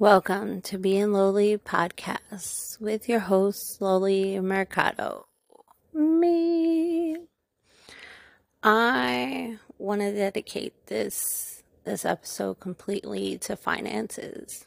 Welcome 0.00 0.62
to 0.62 0.78
Being 0.78 1.08
Loli 1.08 1.58
podcast 1.58 2.80
with 2.80 3.06
your 3.06 3.20
host, 3.20 3.80
Loli 3.80 4.42
Mercado. 4.42 5.26
Me. 5.92 7.18
I 8.62 9.58
want 9.76 10.00
to 10.00 10.10
dedicate 10.14 10.86
this 10.86 11.62
this 11.84 12.06
episode 12.06 12.60
completely 12.60 13.36
to 13.40 13.56
finances. 13.56 14.64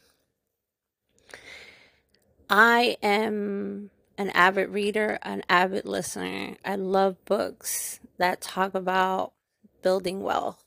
I 2.48 2.98
am 3.02 3.90
an 4.20 4.30
avid 4.36 4.70
reader, 4.70 5.18
an 5.24 5.42
avid 5.50 5.86
listener. 5.86 6.58
I 6.64 6.76
love 6.76 7.26
books 7.26 8.00
that 8.20 8.40
talk 8.40 8.76
about 8.76 9.34
building 9.82 10.22
wealth. 10.22 10.63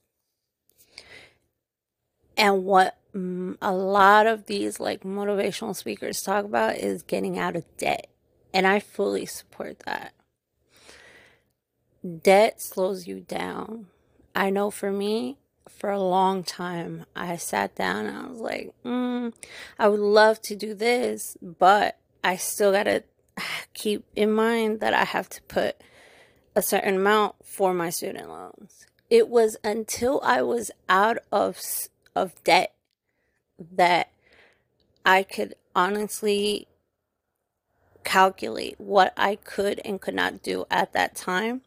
And 2.36 2.64
what 2.64 2.96
a 3.62 3.72
lot 3.72 4.26
of 4.26 4.46
these 4.46 4.78
like 4.78 5.02
motivational 5.02 5.74
speakers 5.74 6.20
talk 6.20 6.44
about 6.44 6.76
is 6.76 7.02
getting 7.02 7.38
out 7.38 7.56
of 7.56 7.64
debt. 7.78 8.08
And 8.52 8.66
I 8.66 8.80
fully 8.80 9.26
support 9.26 9.80
that. 9.80 10.12
Debt 12.22 12.60
slows 12.60 13.06
you 13.06 13.20
down. 13.20 13.86
I 14.34 14.50
know 14.50 14.70
for 14.70 14.92
me, 14.92 15.38
for 15.68 15.90
a 15.90 16.00
long 16.00 16.42
time, 16.42 17.04
I 17.14 17.36
sat 17.36 17.74
down 17.74 18.06
and 18.06 18.16
I 18.16 18.28
was 18.28 18.38
like, 18.38 18.74
mm, 18.84 19.32
I 19.78 19.88
would 19.88 20.00
love 20.00 20.40
to 20.42 20.56
do 20.56 20.74
this, 20.74 21.36
but 21.42 21.98
I 22.22 22.36
still 22.36 22.72
got 22.72 22.84
to 22.84 23.02
keep 23.74 24.04
in 24.14 24.32
mind 24.32 24.80
that 24.80 24.94
I 24.94 25.04
have 25.04 25.28
to 25.30 25.42
put 25.42 25.76
a 26.54 26.62
certain 26.62 26.96
amount 26.96 27.36
for 27.44 27.74
my 27.74 27.90
student 27.90 28.28
loans. 28.28 28.86
It 29.10 29.28
was 29.28 29.56
until 29.62 30.20
I 30.22 30.42
was 30.42 30.70
out 30.88 31.18
of 31.30 31.58
of 32.16 32.42
debt 32.42 32.72
that 33.58 34.10
I 35.04 35.22
could 35.22 35.54
honestly 35.74 36.66
calculate 38.02 38.74
what 38.78 39.12
I 39.16 39.36
could 39.36 39.80
and 39.84 40.00
could 40.00 40.14
not 40.14 40.42
do 40.42 40.64
at 40.70 40.92
that 40.94 41.14
time. 41.14 41.60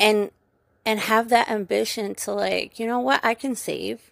And 0.00 0.30
and 0.84 1.00
have 1.00 1.28
that 1.30 1.50
ambition 1.50 2.14
to 2.16 2.32
like 2.32 2.78
you 2.78 2.86
know 2.86 3.00
what? 3.00 3.24
I 3.24 3.34
can 3.34 3.54
save. 3.54 4.10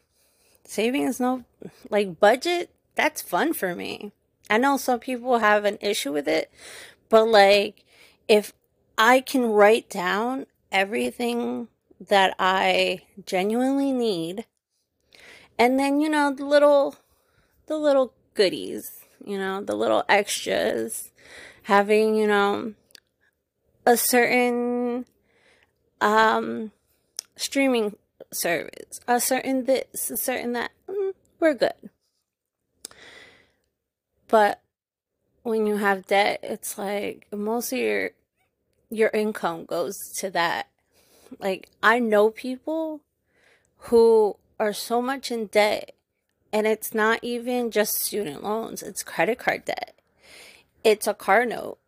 Saving 0.65 1.03
is 1.05 1.19
no 1.19 1.45
like 1.91 2.21
budget 2.21 2.71
that's 2.95 3.23
fun 3.23 3.55
for 3.55 3.75
me. 3.75 4.13
I 4.49 4.59
know 4.59 4.77
some 4.77 5.01
people 5.01 5.39
have 5.39 5.65
an 5.65 5.79
issue 5.81 6.13
with 6.13 6.29
it 6.29 6.51
but 7.09 7.27
like 7.29 7.85
if 8.29 8.53
I 8.97 9.21
can 9.21 9.47
write 9.47 9.89
down 9.89 10.47
everything 10.71 11.69
that 12.01 12.35
I 12.39 13.03
genuinely 13.25 13.93
need 13.93 14.47
and 15.59 15.79
then, 15.79 16.01
you 16.01 16.09
know, 16.09 16.33
the 16.33 16.45
little, 16.45 16.97
the 17.67 17.77
little 17.77 18.13
goodies, 18.35 18.91
you 19.25 19.39
know, 19.39 19.63
the 19.63 19.77
little 19.77 20.05
extras, 20.09 21.11
having, 21.65 22.17
you 22.17 22.27
know, 22.27 22.75
a 23.87 23.97
certain, 23.97 25.07
um, 26.01 26.73
streaming 27.37 27.97
service, 28.33 29.01
a 29.07 29.21
certain 29.21 29.65
this, 29.65 30.11
a 30.11 30.17
certain 30.17 30.53
that, 30.55 30.73
mm, 30.89 31.13
we're 31.39 31.55
good. 31.55 31.75
But 34.27 34.61
when 35.45 35.67
you 35.67 35.77
have 35.77 36.07
debt, 36.07 36.41
it's 36.43 36.77
like 36.77 37.29
most 37.33 37.73
of 37.73 37.79
your, 37.79 38.11
your 38.91 39.11
income 39.11 39.67
goes 39.67 39.97
to 40.17 40.31
that. 40.31 40.67
Like, 41.39 41.69
I 41.83 41.99
know 41.99 42.31
people 42.31 43.01
who 43.77 44.37
are 44.59 44.73
so 44.73 45.03
much 45.03 45.31
in 45.31 45.47
debt. 45.47 45.95
And 46.53 46.67
it's 46.69 46.95
not 46.95 47.19
even 47.23 47.73
just 47.73 48.01
student 48.01 48.45
loans, 48.45 48.83
it's 48.83 49.03
credit 49.03 49.41
card 49.41 49.65
debt. 49.65 49.97
It's 50.85 51.09
a 51.09 51.15
car 51.15 51.45
note. 51.45 51.79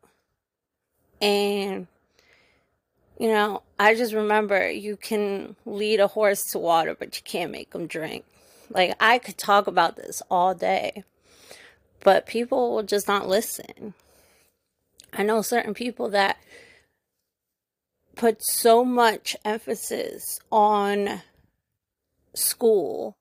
And, 1.21 1.87
you 3.19 3.29
know, 3.29 3.63
I 3.79 3.95
just 3.95 4.13
remember 4.13 4.69
you 4.69 4.97
can 4.97 5.55
lead 5.65 6.01
a 6.01 6.09
horse 6.09 6.43
to 6.51 6.59
water, 6.59 6.97
but 6.99 7.17
you 7.17 7.23
can't 7.25 7.53
make 7.53 7.71
them 7.71 7.87
drink. 7.87 8.25
Like, 8.69 8.97
I 8.99 9.19
could 9.19 9.39
talk 9.39 9.69
about 9.69 9.95
this 9.95 10.21
all 10.29 10.53
day, 10.53 11.05
but 12.03 12.27
people 12.27 12.75
will 12.75 12.83
just 12.83 13.07
not 13.07 13.29
listen. 13.29 13.95
I 15.13 15.23
know 15.23 15.43
certain 15.43 15.75
people 15.75 16.09
that 16.11 16.39
put 18.17 18.43
so 18.43 18.85
much 18.85 19.37
emphasis 19.45 20.39
on 20.51 21.23
school 22.35 23.17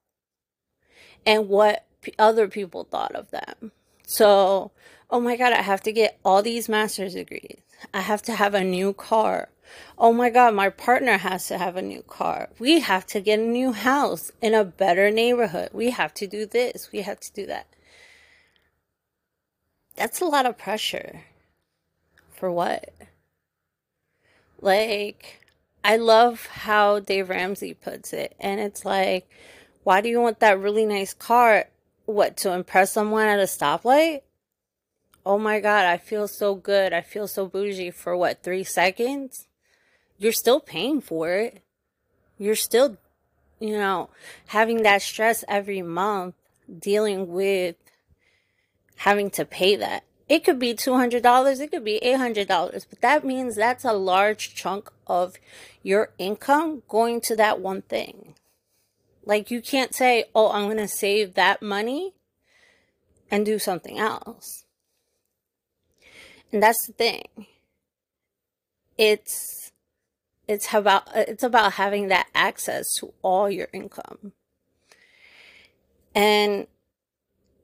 and 1.25 1.49
what 1.49 1.85
other 2.17 2.47
people 2.47 2.85
thought 2.85 3.13
of 3.13 3.29
them. 3.31 3.71
So, 4.07 4.71
oh 5.09 5.19
my 5.19 5.35
God, 5.35 5.53
I 5.53 5.61
have 5.61 5.81
to 5.81 5.91
get 5.91 6.19
all 6.23 6.41
these 6.41 6.69
master's 6.69 7.13
degrees. 7.13 7.59
I 7.93 8.01
have 8.01 8.21
to 8.23 8.33
have 8.33 8.53
a 8.53 8.63
new 8.63 8.93
car. 8.93 9.49
Oh 9.97 10.13
my 10.13 10.29
God, 10.29 10.53
my 10.53 10.69
partner 10.69 11.17
has 11.17 11.47
to 11.47 11.57
have 11.57 11.75
a 11.75 11.81
new 11.81 12.03
car. 12.03 12.49
We 12.59 12.79
have 12.79 13.05
to 13.07 13.19
get 13.19 13.39
a 13.39 13.43
new 13.43 13.71
house 13.71 14.31
in 14.41 14.53
a 14.53 14.63
better 14.63 15.11
neighborhood. 15.11 15.69
We 15.73 15.89
have 15.89 16.13
to 16.15 16.27
do 16.27 16.45
this. 16.45 16.91
We 16.91 17.01
have 17.01 17.19
to 17.19 17.33
do 17.33 17.45
that. 17.47 17.67
That's 19.95 20.21
a 20.21 20.25
lot 20.25 20.45
of 20.45 20.57
pressure. 20.57 21.23
For 22.31 22.51
what? 22.51 22.93
Like, 24.65 25.45
I 25.83 25.97
love 25.97 26.47
how 26.47 26.99
Dave 26.99 27.29
Ramsey 27.29 27.75
puts 27.75 28.13
it. 28.13 28.35
And 28.39 28.59
it's 28.59 28.83
like, 28.83 29.29
why 29.83 30.01
do 30.01 30.09
you 30.09 30.19
want 30.19 30.39
that 30.39 30.59
really 30.59 30.87
nice 30.87 31.13
car? 31.13 31.65
What, 32.05 32.35
to 32.37 32.51
impress 32.51 32.91
someone 32.91 33.27
at 33.27 33.39
a 33.39 33.43
stoplight? 33.43 34.21
Oh 35.23 35.37
my 35.37 35.59
God, 35.59 35.85
I 35.85 35.97
feel 35.97 36.27
so 36.27 36.55
good. 36.55 36.93
I 36.93 37.01
feel 37.01 37.27
so 37.27 37.45
bougie 37.45 37.91
for 37.91 38.17
what, 38.17 38.41
three 38.41 38.63
seconds? 38.63 39.45
You're 40.17 40.31
still 40.31 40.59
paying 40.59 40.99
for 40.99 41.29
it. 41.29 41.61
You're 42.39 42.55
still, 42.55 42.97
you 43.59 43.77
know, 43.77 44.09
having 44.47 44.81
that 44.81 45.03
stress 45.03 45.43
every 45.47 45.83
month, 45.83 46.33
dealing 46.79 47.31
with 47.31 47.75
having 48.95 49.29
to 49.29 49.45
pay 49.45 49.75
that. 49.75 50.05
It 50.27 50.43
could 50.43 50.57
be 50.57 50.73
$200, 50.73 51.59
it 51.59 51.71
could 51.71 51.85
be 51.85 51.99
$800, 52.03 52.85
but 52.89 53.01
that 53.01 53.23
means 53.23 53.55
that's 53.55 53.85
a 53.85 53.93
large 53.93 54.55
chunk 54.55 54.91
of 55.05 55.35
your 55.83 56.09
income 56.17 56.81
going 56.87 57.21
to 57.21 57.35
that 57.35 57.59
one 57.59 57.83
thing. 57.83 58.33
Like 59.23 59.49
you 59.51 59.61
can't 59.61 59.93
say, 59.95 60.25
"Oh, 60.35 60.51
I'm 60.51 60.65
going 60.65 60.77
to 60.77 60.87
save 60.87 61.33
that 61.33 61.61
money 61.61 62.13
and 63.31 63.45
do 63.45 63.57
something 63.57 63.97
else." 63.97 64.65
And 66.51 66.61
that's 66.61 66.85
the 66.87 66.93
thing. 66.93 67.47
It's 68.97 69.71
it's 70.47 70.73
about 70.73 71.07
it's 71.15 71.43
about 71.43 71.73
having 71.73 72.07
that 72.09 72.27
access 72.35 72.93
to 72.99 73.13
all 73.23 73.49
your 73.49 73.67
income. 73.73 74.33
And 76.13 76.67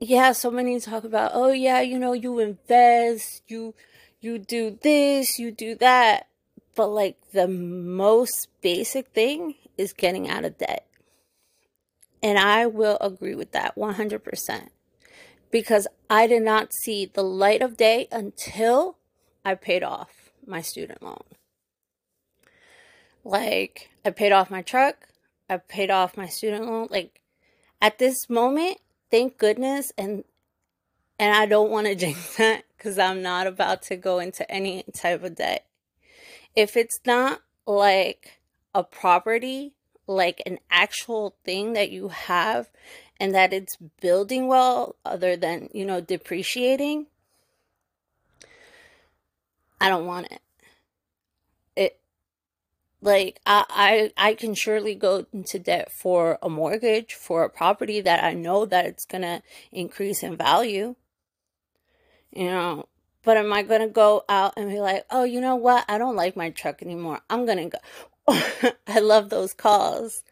yeah, 0.01 0.31
so 0.31 0.49
many 0.49 0.79
talk 0.79 1.03
about, 1.03 1.31
oh 1.35 1.51
yeah, 1.51 1.79
you 1.81 1.99
know, 1.99 2.13
you 2.13 2.39
invest, 2.39 3.43
you 3.47 3.75
you 4.19 4.39
do 4.39 4.77
this, 4.81 5.37
you 5.37 5.51
do 5.51 5.75
that. 5.75 6.27
But 6.75 6.87
like 6.87 7.17
the 7.33 7.47
most 7.47 8.47
basic 8.61 9.09
thing 9.09 9.55
is 9.77 9.93
getting 9.93 10.27
out 10.27 10.43
of 10.43 10.57
debt. 10.57 10.87
And 12.23 12.39
I 12.39 12.65
will 12.65 12.97
agree 12.99 13.35
with 13.35 13.51
that 13.51 13.75
100%. 13.75 14.69
Because 15.51 15.87
I 16.09 16.27
did 16.27 16.43
not 16.43 16.73
see 16.73 17.05
the 17.05 17.23
light 17.23 17.61
of 17.61 17.77
day 17.77 18.07
until 18.11 18.97
I 19.45 19.55
paid 19.55 19.83
off 19.83 20.31
my 20.45 20.61
student 20.61 21.03
loan. 21.03 21.23
Like, 23.23 23.89
I 24.05 24.11
paid 24.11 24.31
off 24.31 24.49
my 24.49 24.61
truck, 24.61 25.09
I 25.49 25.57
paid 25.57 25.91
off 25.91 26.17
my 26.17 26.27
student 26.27 26.65
loan. 26.65 26.87
Like, 26.89 27.19
at 27.81 27.97
this 27.97 28.29
moment, 28.29 28.77
thank 29.11 29.37
goodness 29.37 29.91
and 29.97 30.23
and 31.19 31.35
I 31.35 31.45
don't 31.45 31.69
want 31.69 31.87
to 31.87 31.95
jinx 32.03 32.37
that 32.37 32.63
because 32.75 32.97
I'm 32.97 33.21
not 33.21 33.45
about 33.45 33.83
to 33.83 33.95
go 33.95 34.19
into 34.19 34.49
any 34.49 34.83
type 34.93 35.23
of 35.23 35.35
debt. 35.35 35.65
If 36.55 36.75
it's 36.75 36.99
not 37.05 37.41
like 37.67 38.39
a 38.73 38.83
property, 38.83 39.73
like 40.07 40.41
an 40.45 40.57
actual 40.71 41.35
thing 41.45 41.73
that 41.73 41.91
you 41.91 42.07
have 42.07 42.69
and 43.19 43.35
that 43.35 43.53
it's 43.53 43.77
building 44.01 44.47
well 44.47 44.95
other 45.05 45.37
than, 45.37 45.69
you 45.73 45.85
know, 45.85 46.01
depreciating, 46.01 47.05
I 49.79 49.89
don't 49.89 50.07
want 50.07 50.31
it 50.31 50.41
like 53.01 53.39
I, 53.45 54.11
I 54.17 54.29
I 54.29 54.33
can 54.35 54.53
surely 54.53 54.95
go 54.95 55.25
into 55.33 55.59
debt 55.59 55.91
for 55.91 56.37
a 56.41 56.49
mortgage 56.49 57.13
for 57.15 57.43
a 57.43 57.49
property 57.49 57.99
that 58.01 58.23
I 58.23 58.33
know 58.33 58.65
that 58.65 58.85
it's 58.85 59.05
gonna 59.05 59.41
increase 59.71 60.23
in 60.23 60.37
value. 60.37 60.95
You 62.31 62.45
know, 62.45 62.85
but 63.23 63.37
am 63.37 63.51
I 63.51 63.63
gonna 63.63 63.87
go 63.87 64.23
out 64.29 64.53
and 64.55 64.69
be 64.69 64.79
like, 64.79 65.05
oh, 65.09 65.23
you 65.23 65.41
know 65.41 65.55
what? 65.55 65.85
I 65.89 65.97
don't 65.97 66.15
like 66.15 66.35
my 66.35 66.51
truck 66.51 66.81
anymore. 66.81 67.21
I'm 67.29 67.45
gonna 67.45 67.69
go. 67.69 67.79
I 68.87 68.99
love 68.99 69.29
those 69.29 69.53
calls. 69.53 70.23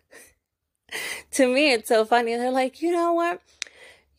to 1.32 1.52
me, 1.52 1.72
it's 1.74 1.90
so 1.90 2.06
funny. 2.06 2.36
They're 2.36 2.52
like, 2.52 2.82
you 2.82 2.92
know 2.92 3.14
what? 3.14 3.42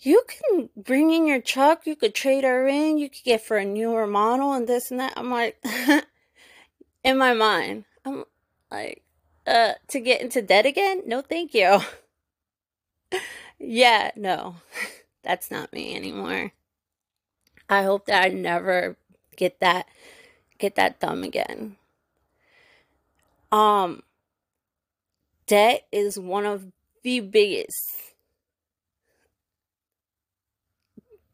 You 0.01 0.23
can 0.27 0.71
bring 0.77 1.11
in 1.11 1.27
your 1.27 1.43
truck, 1.43 1.87
you 1.87 1.95
could 1.95 2.15
trade 2.15 2.43
her 2.45 2.67
in, 2.67 2.97
you 2.97 3.11
could 3.11 3.23
get 3.23 3.45
for 3.45 3.59
a 3.59 3.67
newer 3.67 4.07
model 4.07 4.55
and 4.55 4.67
this 4.67 4.91
and 4.91 4.99
that. 4.99 5.13
I'm 5.15 5.31
like, 5.31 5.63
in 7.05 7.19
my 7.19 7.35
mind, 7.35 7.85
I'm 8.05 8.25
like, 8.71 9.03
uh, 9.47 9.75
to 9.89 10.01
get 10.01 10.21
into 10.21 10.43
debt 10.43 10.67
again? 10.67 11.03
No, 11.07 11.23
thank 11.23 11.55
you. 11.55 11.81
yeah, 13.59 14.11
no, 14.17 14.57
that's 15.23 15.51
not 15.51 15.73
me 15.73 15.95
anymore. 15.97 16.53
I 17.69 17.83
hope 17.85 18.07
that 18.07 18.25
I 18.25 18.29
never 18.29 18.97
get 19.37 19.61
that 19.61 19.87
get 20.59 20.75
that 20.75 21.01
dumb 21.01 21.23
again. 21.23 21.77
Um 23.53 24.03
debt 25.47 25.87
is 25.91 26.19
one 26.19 26.45
of 26.45 26.67
the 27.03 27.21
biggest 27.21 28.11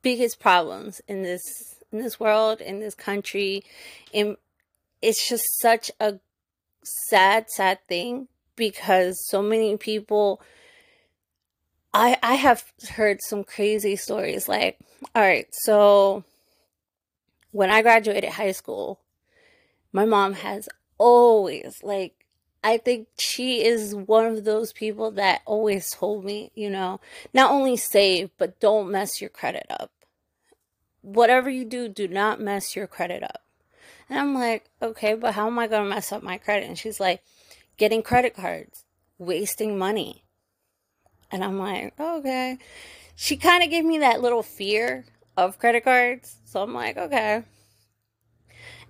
biggest 0.02 0.38
problems 0.38 1.00
in 1.08 1.22
this 1.22 1.76
in 1.90 1.98
this 1.98 2.20
world, 2.20 2.60
in 2.60 2.80
this 2.80 2.94
country. 2.94 3.64
And 4.12 4.36
it's 5.02 5.28
just 5.28 5.44
such 5.60 5.90
a 5.98 6.18
sad, 6.86 7.50
sad 7.50 7.78
thing 7.88 8.28
because 8.56 9.26
so 9.26 9.42
many 9.42 9.76
people 9.76 10.40
I 11.92 12.18
I 12.22 12.34
have 12.34 12.64
heard 12.90 13.22
some 13.22 13.44
crazy 13.44 13.96
stories 13.96 14.48
like 14.48 14.78
all 15.14 15.22
right, 15.22 15.46
so 15.52 16.24
when 17.52 17.70
I 17.70 17.82
graduated 17.82 18.30
high 18.30 18.52
school, 18.52 19.00
my 19.92 20.04
mom 20.04 20.34
has 20.34 20.68
always 20.98 21.80
like 21.82 22.26
I 22.62 22.78
think 22.78 23.08
she 23.16 23.64
is 23.64 23.94
one 23.94 24.26
of 24.26 24.44
those 24.44 24.72
people 24.72 25.12
that 25.12 25.42
always 25.46 25.90
told 25.90 26.24
me, 26.24 26.50
you 26.54 26.68
know, 26.68 27.00
not 27.32 27.52
only 27.52 27.76
save, 27.76 28.30
but 28.38 28.58
don't 28.58 28.90
mess 28.90 29.20
your 29.20 29.30
credit 29.30 29.66
up. 29.70 29.92
Whatever 31.00 31.48
you 31.48 31.64
do, 31.64 31.88
do 31.88 32.08
not 32.08 32.40
mess 32.40 32.74
your 32.74 32.88
credit 32.88 33.22
up. 33.22 33.45
And 34.08 34.18
I'm 34.18 34.34
like, 34.34 34.64
okay, 34.80 35.14
but 35.14 35.34
how 35.34 35.46
am 35.46 35.58
I 35.58 35.66
going 35.66 35.84
to 35.84 35.94
mess 35.94 36.12
up 36.12 36.22
my 36.22 36.38
credit? 36.38 36.68
And 36.68 36.78
she's 36.78 37.00
like, 37.00 37.22
getting 37.76 38.02
credit 38.02 38.34
cards, 38.34 38.84
wasting 39.18 39.78
money. 39.78 40.24
And 41.30 41.42
I'm 41.42 41.58
like, 41.58 41.98
okay. 41.98 42.58
She 43.16 43.36
kind 43.36 43.64
of 43.64 43.70
gave 43.70 43.84
me 43.84 43.98
that 43.98 44.20
little 44.20 44.42
fear 44.42 45.04
of 45.36 45.58
credit 45.58 45.84
cards. 45.84 46.36
So 46.44 46.62
I'm 46.62 46.72
like, 46.72 46.96
okay. 46.96 47.42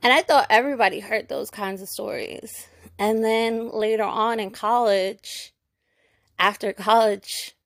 And 0.03 0.13
I 0.13 0.23
thought 0.23 0.47
everybody 0.51 1.01
heard 1.01 1.29
those 1.29 1.51
kinds 1.51 1.81
of 1.81 1.89
stories. 1.89 2.69
And 2.99 3.25
then 3.25 3.71
later 3.71 4.05
on 4.05 4.41
in 4.41 4.51
college, 4.51 5.55
after 6.39 6.73
college, 6.73 7.57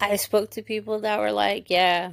I 0.00 0.16
spoke 0.16 0.50
to 0.52 0.62
people 0.62 1.00
that 1.00 1.20
were 1.20 1.32
like, 1.32 1.70
yeah, 1.70 2.12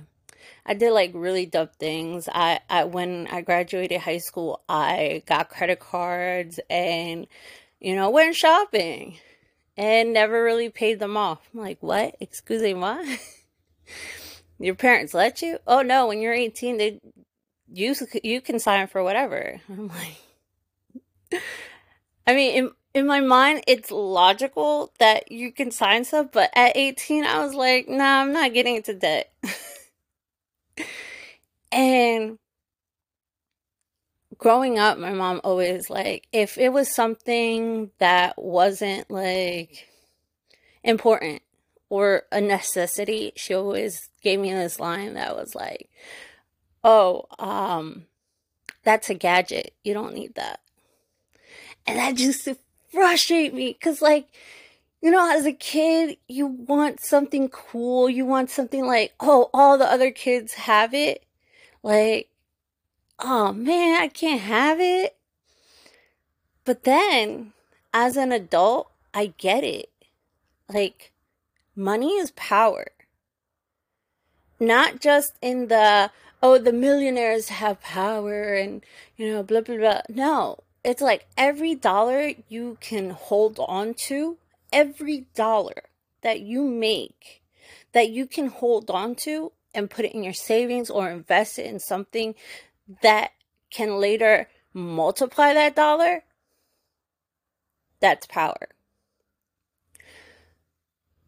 I 0.66 0.74
did 0.74 0.92
like 0.92 1.12
really 1.14 1.46
dumb 1.46 1.70
things. 1.80 2.30
I, 2.32 2.60
I 2.70 2.84
when 2.86 3.28
I 3.32 3.42
graduated 3.42 4.02
high 4.02 4.20
school, 4.20 4.62
I 4.70 5.24
got 5.26 5.50
credit 5.50 5.80
cards 5.80 6.60
and 6.70 7.28
you 7.80 7.96
know 7.96 8.10
went 8.10 8.36
shopping 8.36 9.18
and 9.78 10.14
never 10.14 10.44
really 10.44 10.70
paid 10.70 11.00
them 11.00 11.18
off. 11.18 11.40
I'm 11.54 11.60
like, 11.60 11.82
what? 11.82 12.16
Excuse 12.20 12.62
me, 12.62 12.74
what? 12.74 13.06
Your 14.60 14.76
parents 14.76 15.14
let 15.14 15.42
you? 15.42 15.58
Oh 15.66 15.82
no, 15.82 16.08
when 16.08 16.22
you're 16.22 16.34
18, 16.34 16.78
they 16.78 17.02
you 17.74 17.96
you 18.24 18.42
can 18.42 18.60
sign 18.60 18.88
for 18.88 19.04
whatever. 19.04 19.60
I'm 19.70 19.88
like, 19.88 21.42
I 22.28 22.36
mean, 22.36 22.56
in 22.56 22.72
in 22.94 23.08
my 23.08 23.22
mind, 23.22 23.64
it's 23.68 23.90
logical 23.90 24.92
that 25.00 25.32
you 25.32 25.52
can 25.52 25.72
sign 25.72 26.04
stuff, 26.04 26.28
but 26.32 26.50
at 26.54 26.76
18, 26.76 27.24
I 27.24 27.44
was 27.44 27.54
like, 27.54 27.88
nah, 27.88 28.22
I'm 28.22 28.34
not 28.34 28.54
getting 28.54 28.76
into 28.76 28.94
debt. 28.94 29.32
and 31.72 32.38
growing 34.38 34.80
up, 34.80 34.98
my 34.98 35.14
mom 35.14 35.42
always 35.44 35.90
like 35.90 36.28
if 36.32 36.58
it 36.58 36.70
was 36.70 36.94
something 36.94 37.92
that 38.00 38.42
wasn't 38.42 39.10
like 39.10 39.88
important 40.84 41.42
or 41.90 42.24
a 42.32 42.42
necessity, 42.42 43.34
she 43.36 43.54
always 43.54 44.10
gave 44.22 44.40
me 44.40 44.52
this 44.52 44.80
line 44.80 45.14
that 45.14 45.36
was 45.36 45.54
like, 45.56 45.90
"Oh, 46.84 47.26
um 47.40 48.08
that's 48.84 49.10
a 49.10 49.14
gadget. 49.14 49.74
You 49.84 49.94
don't 49.94 50.16
need 50.16 50.36
that." 50.36 50.62
And 51.86 51.98
that 51.98 52.16
just 52.16 52.48
frustrate 52.92 53.54
me 53.54 53.74
cuz 53.74 54.02
like 54.02 54.28
you 55.02 55.10
know, 55.10 55.32
as 55.36 55.46
a 55.46 55.52
kid, 55.52 56.18
you 56.28 56.46
want 56.46 57.00
something 57.00 57.50
cool. 57.50 58.08
You 58.10 58.26
want 58.26 58.52
something 58.52 58.86
like, 58.86 59.14
oh, 59.20 59.50
all 59.54 59.78
the 59.78 59.92
other 59.92 60.12
kids 60.12 60.54
have 60.54 60.94
it. 60.94 61.24
Like, 61.82 62.30
oh 63.20 63.52
man, 63.52 64.00
I 64.00 64.08
can't 64.08 64.42
have 64.42 64.80
it. 64.80 65.18
But 66.66 66.84
then, 66.84 67.54
as 67.92 68.16
an 68.16 68.32
adult, 68.32 68.92
I 69.14 69.34
get 69.38 69.64
it. 69.64 69.90
Like, 70.70 71.12
money 71.76 72.12
is 72.12 72.32
power. 72.32 72.86
Not 74.60 75.02
just 75.02 75.34
in 75.42 75.70
the, 75.70 76.12
oh, 76.44 76.60
the 76.60 76.72
millionaires 76.72 77.50
have 77.50 77.82
power 77.82 78.54
and, 78.54 78.84
you 79.18 79.34
know, 79.34 79.42
blah, 79.42 79.62
blah, 79.62 79.78
blah. 79.78 80.02
No, 80.08 80.60
it's 80.84 81.02
like 81.02 81.26
every 81.36 81.74
dollar 81.74 82.34
you 82.48 82.78
can 82.80 83.10
hold 83.10 83.60
on 83.60 83.96
to 83.96 84.38
every 84.72 85.28
dollar 85.36 85.84
that 86.22 86.42
you 86.42 86.64
make 86.64 87.42
that 87.94 88.10
you 88.10 88.26
can 88.26 88.48
hold 88.48 88.90
on 88.90 89.16
to 89.16 89.52
and 89.74 89.90
put 89.90 90.06
it 90.06 90.14
in 90.14 90.24
your 90.24 90.34
savings 90.34 90.90
or 90.90 91.10
invest 91.10 91.60
it 91.60 91.66
in 91.66 91.80
something 91.80 92.36
that 93.02 93.32
can 93.70 94.00
later 94.00 94.50
multiply 94.74 95.54
that 95.54 95.76
dollar, 95.76 96.24
that's 98.00 98.26
power. 98.28 98.70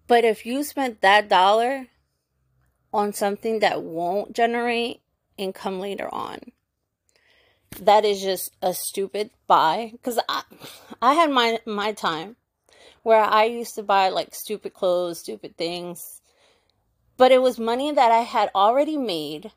But 0.08 0.26
if 0.26 0.46
you 0.46 0.64
spent 0.64 1.02
that 1.02 1.30
dollar 1.30 1.88
on 2.94 3.14
something 3.14 3.60
that 3.60 3.82
won't 3.82 4.34
generate 4.34 5.02
income 5.38 5.80
later 5.80 6.14
on, 6.14 6.40
that 7.80 8.06
is 8.06 8.22
just 8.22 8.52
a 8.62 8.74
stupid 8.74 9.32
buy. 9.48 9.90
Because 9.94 10.20
I, 10.30 10.44
I 11.02 11.14
had 11.14 11.32
my 11.32 11.60
my 11.66 11.94
time 11.94 12.36
where 13.04 13.22
I 13.22 13.46
used 13.46 13.76
to 13.76 13.84
buy 13.84 14.10
like 14.10 14.34
stupid 14.34 14.74
clothes, 14.74 15.20
stupid 15.20 15.56
things. 15.58 16.22
But 17.18 17.32
it 17.32 17.42
was 17.42 17.60
money 17.60 17.92
that 17.92 18.12
I 18.12 18.22
had 18.22 18.50
already 18.56 18.98
made. 18.98 19.52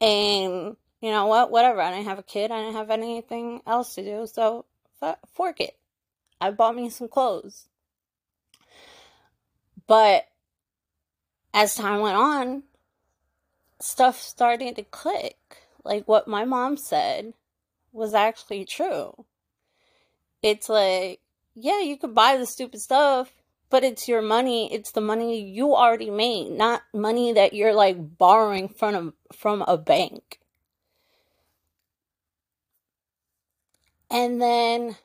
And 0.00 0.76
you 1.00 1.10
know 1.10 1.26
what? 1.26 1.50
Whatever. 1.50 1.80
I 1.80 1.90
didn't 1.90 2.06
have 2.06 2.18
a 2.18 2.22
kid. 2.22 2.50
I 2.50 2.60
didn't 2.60 2.76
have 2.76 2.90
anything 2.90 3.62
else 3.66 3.94
to 3.96 4.04
do. 4.04 4.26
So, 4.26 4.66
fork 5.34 5.60
it. 5.60 5.76
I 6.40 6.50
bought 6.50 6.76
me 6.76 6.90
some 6.90 7.08
clothes. 7.08 7.68
But 9.86 10.26
as 11.54 11.74
time 11.74 12.00
went 12.00 12.16
on, 12.16 12.64
stuff 13.80 14.20
started 14.20 14.76
to 14.76 14.82
click. 14.82 15.36
Like 15.84 16.06
what 16.06 16.28
my 16.28 16.44
mom 16.44 16.76
said 16.76 17.32
was 17.92 18.12
actually 18.12 18.64
true. 18.64 19.24
It's 20.42 20.68
like 20.68 21.20
yeah, 21.56 21.80
you 21.80 21.96
could 21.96 22.14
buy 22.14 22.36
the 22.36 22.46
stupid 22.46 22.80
stuff, 22.80 23.32
but 23.70 23.82
it's 23.82 24.06
your 24.06 24.20
money. 24.20 24.72
It's 24.72 24.92
the 24.92 25.00
money 25.00 25.40
you 25.40 25.74
already 25.74 26.10
made, 26.10 26.50
not 26.50 26.82
money 26.92 27.32
that 27.32 27.54
you're 27.54 27.74
like 27.74 28.18
borrowing 28.18 28.68
from 28.68 28.94
a, 28.94 29.34
from 29.34 29.62
a 29.62 29.78
bank. 29.78 30.38
And 34.10 34.40
then 34.40 34.96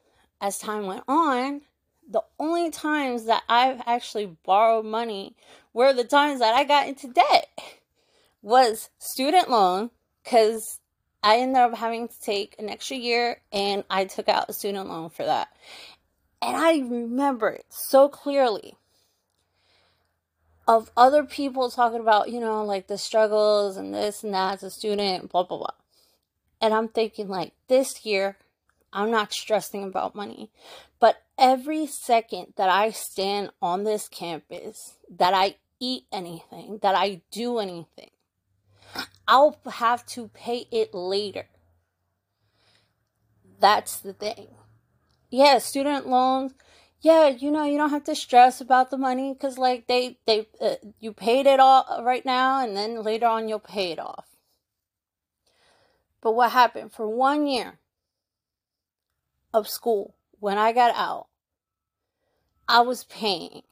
as 0.42 0.60
time 0.60 0.86
went 0.86 1.04
on, 1.08 1.62
the 2.10 2.24
only 2.38 2.70
times 2.70 3.26
that 3.26 3.44
I've 3.48 3.82
actually 3.86 4.38
borrowed 4.44 4.86
money 4.86 5.36
were 5.74 5.94
the 5.94 6.04
times 6.04 6.42
that 6.42 6.54
I 6.54 6.66
got 6.66 6.88
into 6.88 7.08
debt. 7.08 7.48
Was 8.42 8.90
student 8.98 9.50
loan 9.50 9.92
cuz 10.26 10.80
I 11.24 11.38
ended 11.38 11.58
up 11.58 11.76
having 11.76 12.08
to 12.08 12.22
take 12.22 12.56
an 12.60 12.70
extra 12.70 12.98
year 12.98 13.42
and 13.54 13.84
I 13.90 14.06
took 14.06 14.28
out 14.28 14.50
a 14.50 14.54
student 14.54 14.90
loan 14.90 15.10
for 15.12 15.24
that. 15.24 15.50
And 16.42 16.58
I 16.58 16.80
remember 16.80 17.50
it 17.50 17.66
so 17.70 18.10
clearly 18.10 18.76
of 20.68 20.90
other 20.98 21.24
people 21.24 21.70
talking 21.70 22.00
about, 22.00 22.32
you 22.32 22.40
know, 22.40 22.64
like 22.64 22.88
the 22.88 22.98
struggles 22.98 23.78
and 23.78 23.94
this 23.94 24.24
and 24.24 24.34
that 24.34 24.56
as 24.56 24.64
a 24.64 24.72
student, 24.72 25.32
blah, 25.32 25.44
blah, 25.44 25.58
blah. 25.58 25.68
And 26.60 26.74
I'm 26.74 26.88
thinking, 26.88 27.28
like, 27.28 27.54
this 27.68 28.06
year, 28.06 28.38
I'm 28.94 29.12
not 29.12 29.34
stressing 29.34 29.84
about 29.84 30.16
money. 30.16 30.50
But 31.00 31.22
every 31.38 31.88
second 31.88 32.54
that 32.56 32.70
I 32.70 32.92
stand 32.92 33.52
on 33.62 33.84
this 33.84 34.08
campus, 34.08 34.98
that 35.10 35.34
I 35.34 35.56
eat 35.80 36.06
anything, 36.12 36.80
that 36.82 36.96
I 36.96 37.22
do 37.32 37.60
anything, 37.60 38.12
I'll 39.28 39.58
have 39.72 40.06
to 40.08 40.28
pay 40.30 40.68
it 40.72 40.94
later. 40.94 41.48
That's 43.60 43.98
the 43.98 44.14
thing 44.14 44.48
yeah, 45.32 45.58
student 45.58 46.08
loans, 46.08 46.54
yeah, 47.00 47.30
you 47.30 47.50
know, 47.50 47.64
you 47.64 47.78
don't 47.78 47.90
have 47.90 48.04
to 48.04 48.16
stress 48.16 48.62
about 48.62 48.92
the 48.92 48.98
money 48.98 49.34
because, 49.34 49.58
like, 49.58 49.88
they, 49.88 50.18
they, 50.28 50.48
uh, 50.62 50.76
you 51.00 51.14
paid 51.14 51.48
it 51.48 51.60
all 51.60 52.04
right 52.04 52.26
now 52.26 52.64
and 52.64 52.78
then 52.78 53.02
later 53.02 53.26
on 53.26 53.50
you'll 53.50 53.60
pay 53.60 53.92
it 53.92 54.00
off. 54.00 54.28
But 56.22 56.34
what 56.34 56.52
happened 56.52 56.92
for 56.94 57.08
one 57.08 57.48
year 57.48 57.80
of 59.54 59.68
school 59.68 60.14
when 60.40 60.58
I 60.60 60.72
got 60.74 60.96
out, 60.96 61.28
I 62.68 62.82
was 62.82 63.04
paying 63.06 63.64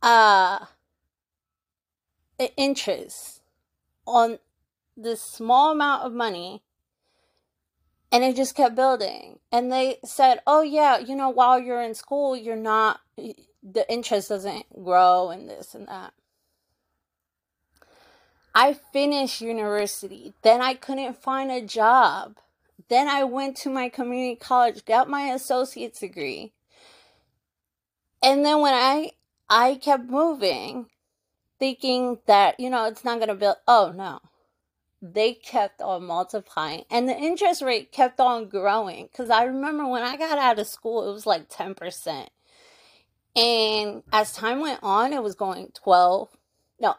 uh 0.00 0.66
interest 2.56 3.42
on 4.06 4.38
this 4.96 5.20
small 5.20 5.72
amount 5.72 6.04
of 6.04 6.12
money 6.12 6.62
and 8.10 8.24
it 8.24 8.36
just 8.36 8.54
kept 8.54 8.74
building. 8.74 9.38
And 9.52 9.72
they 9.72 9.98
said 10.04 10.40
oh 10.46 10.62
yeah 10.62 10.98
you 10.98 11.14
know 11.14 11.30
while 11.30 11.58
you're 11.58 11.82
in 11.82 11.94
school 11.94 12.36
you're 12.36 12.56
not 12.56 13.00
the 13.16 13.90
interest 13.90 14.28
doesn't 14.28 14.66
grow 14.84 15.30
and 15.30 15.48
this 15.48 15.74
and 15.74 15.88
that. 15.88 16.12
I 18.54 18.72
finished 18.92 19.40
university. 19.40 20.34
Then 20.42 20.60
i 20.60 20.74
couldn't 20.74 21.22
find 21.22 21.50
a 21.50 21.60
job. 21.60 22.36
Then 22.88 23.08
i 23.08 23.24
went 23.24 23.56
to 23.58 23.70
my 23.70 23.88
community 23.88 24.36
college 24.36 24.84
got 24.84 25.08
my 25.08 25.28
associate's 25.32 26.00
degree. 26.00 26.52
And 28.22 28.44
then 28.44 28.60
when 28.60 28.74
i 28.74 29.12
i 29.48 29.76
kept 29.76 30.04
moving 30.04 30.86
thinking 31.58 32.18
that 32.26 32.58
you 32.60 32.70
know 32.70 32.86
it's 32.86 33.04
not 33.04 33.18
going 33.18 33.28
to 33.28 33.34
build 33.34 33.56
oh 33.66 33.92
no 33.94 34.20
they 35.00 35.32
kept 35.32 35.80
on 35.80 36.04
multiplying 36.04 36.84
and 36.90 37.08
the 37.08 37.16
interest 37.16 37.62
rate 37.62 37.92
kept 37.92 38.18
on 38.18 38.48
growing 38.48 39.08
because 39.10 39.30
i 39.30 39.44
remember 39.44 39.86
when 39.86 40.02
i 40.02 40.16
got 40.16 40.38
out 40.38 40.58
of 40.58 40.66
school 40.66 41.08
it 41.08 41.12
was 41.12 41.26
like 41.26 41.48
10% 41.48 42.28
and 43.36 44.02
as 44.12 44.32
time 44.32 44.60
went 44.60 44.80
on 44.82 45.12
it 45.12 45.22
was 45.22 45.34
going 45.36 45.70
12 45.74 46.28
no 46.80 46.96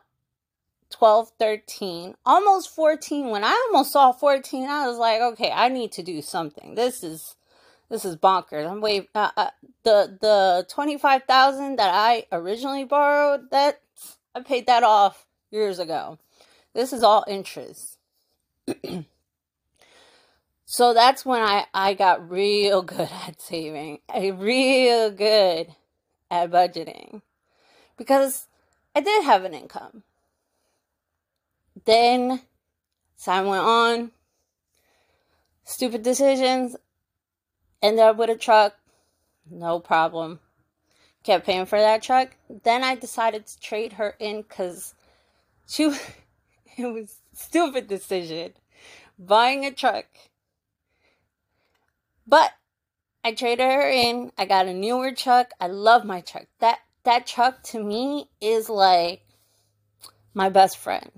12 0.91 1.32
13 1.38 2.15
almost 2.25 2.74
14 2.74 3.29
when 3.29 3.44
i 3.44 3.68
almost 3.68 3.91
saw 3.91 4.12
14 4.13 4.70
i 4.70 4.88
was 4.88 4.98
like 4.98 5.22
okay 5.22 5.51
i 5.51 5.68
need 5.68 5.91
to 5.91 6.03
do 6.03 6.22
something. 6.22 6.75
This 6.75 7.03
is 7.03 7.36
this 7.89 8.06
is 8.06 8.15
bonkers. 8.15 8.70
I'm 8.70 8.82
way 8.82 9.10
uh, 9.15 9.32
uh, 9.36 9.50
the 9.84 10.18
the 10.22 10.65
25000 10.70 11.75
that 11.77 11.94
i 11.94 12.25
originally 12.32 12.86
borrowed 12.86 13.51
that 13.51 13.82
i 14.34 14.41
paid 14.41 14.68
that 14.68 14.84
off 14.84 15.25
years 15.51 15.79
ago 15.79 16.18
this 16.79 16.93
is 16.93 17.03
all 17.03 17.25
interest. 17.27 17.98
so 20.65 20.93
that's 20.93 21.25
when 21.25 21.41
I, 21.41 21.65
I 21.74 21.93
got 21.93 22.31
real 22.31 22.81
good 22.81 23.09
at 23.27 23.41
saving, 23.41 24.00
I 24.07 24.27
real 24.27 25.12
good 25.12 25.75
at 26.31 26.50
budgeting 26.50 27.21
because 27.98 28.48
I 28.95 29.01
did 29.01 29.25
have 29.25 29.43
an 29.43 29.53
income. 29.53 30.03
Then 31.83 32.43
time 33.21 33.48
went 33.48 33.65
on, 33.65 34.12
stupid 35.65 36.01
decisions, 36.01 36.77
ended 37.81 38.05
up 38.05 38.15
with 38.15 38.29
a 38.29 38.38
truck, 38.38 38.75
no 39.51 39.81
problem. 39.81 40.39
Kept 41.24 41.45
paying 41.45 41.65
for 41.65 41.77
that 41.77 42.01
truck. 42.01 42.38
Then 42.63 42.86
I 42.86 42.95
decided 42.95 43.45
to 43.48 43.59
trade 43.59 43.93
her 43.93 44.15
in 44.17 44.43
because 44.43 44.95
she 45.67 45.93
it 46.83 46.93
was 46.93 47.19
stupid 47.33 47.88
decision 47.88 48.53
buying 49.17 49.65
a 49.65 49.71
truck. 49.71 50.05
But 52.25 52.51
I 53.24 53.33
traded 53.33 53.65
her 53.65 53.89
in. 53.89 54.31
I 54.38 54.45
got 54.45 54.67
a 54.67 54.74
newer 54.74 55.12
truck. 55.12 55.51
I 55.59 55.67
love 55.67 56.05
my 56.05 56.21
truck. 56.21 56.45
That 56.59 56.79
that 57.03 57.27
truck 57.27 57.63
to 57.63 57.83
me 57.83 58.29
is 58.39 58.69
like 58.69 59.24
my 60.33 60.50
best 60.50 60.77
friend 60.77 61.12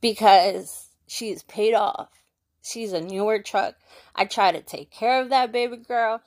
because 0.00 0.88
she's 1.08 1.42
paid 1.42 1.74
off. 1.74 2.10
She's 2.62 2.92
a 2.92 3.00
newer 3.00 3.40
truck. 3.40 3.74
I 4.14 4.24
try 4.24 4.52
to 4.52 4.60
take 4.60 4.90
care 4.90 5.20
of 5.20 5.30
that 5.30 5.52
baby 5.52 5.78
girl. 5.78 6.20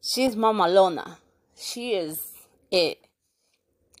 She's 0.00 0.36
Mama 0.36 0.68
Lona. 0.68 1.18
She 1.56 1.94
is 1.94 2.32
it. 2.70 3.07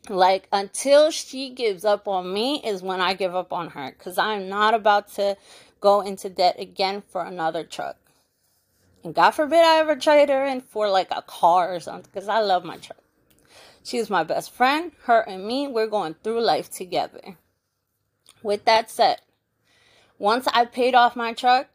Like 0.08 0.48
until 0.52 1.10
she 1.10 1.50
gives 1.50 1.84
up 1.84 2.08
on 2.08 2.32
me 2.32 2.62
is 2.64 2.82
when 2.82 3.00
I 3.00 3.14
give 3.14 3.34
up 3.34 3.52
on 3.52 3.70
her 3.70 3.92
cuz 3.92 4.18
I'm 4.18 4.48
not 4.48 4.74
about 4.74 5.08
to 5.14 5.36
go 5.80 6.00
into 6.00 6.28
debt 6.28 6.58
again 6.58 7.02
for 7.02 7.22
another 7.22 7.64
truck. 7.64 7.96
And 9.04 9.14
God 9.14 9.32
forbid 9.32 9.64
I 9.64 9.78
ever 9.78 9.96
trade 9.96 10.28
her 10.28 10.44
in 10.44 10.60
for 10.60 10.88
like 10.88 11.08
a 11.10 11.22
car 11.22 11.74
or 11.74 11.80
something 11.80 12.10
cuz 12.12 12.28
I 12.28 12.40
love 12.40 12.64
my 12.64 12.76
truck. 12.76 13.02
She's 13.84 14.10
my 14.10 14.24
best 14.24 14.50
friend. 14.50 14.92
Her 15.04 15.20
and 15.20 15.46
me, 15.46 15.66
we're 15.66 15.86
going 15.86 16.14
through 16.22 16.42
life 16.42 16.70
together. 16.70 17.38
With 18.42 18.64
that 18.66 18.90
said, 18.90 19.22
once 20.18 20.46
I 20.52 20.64
paid 20.64 20.94
off 20.94 21.16
my 21.16 21.32
truck, 21.32 21.68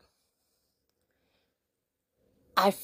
I 2.56 2.76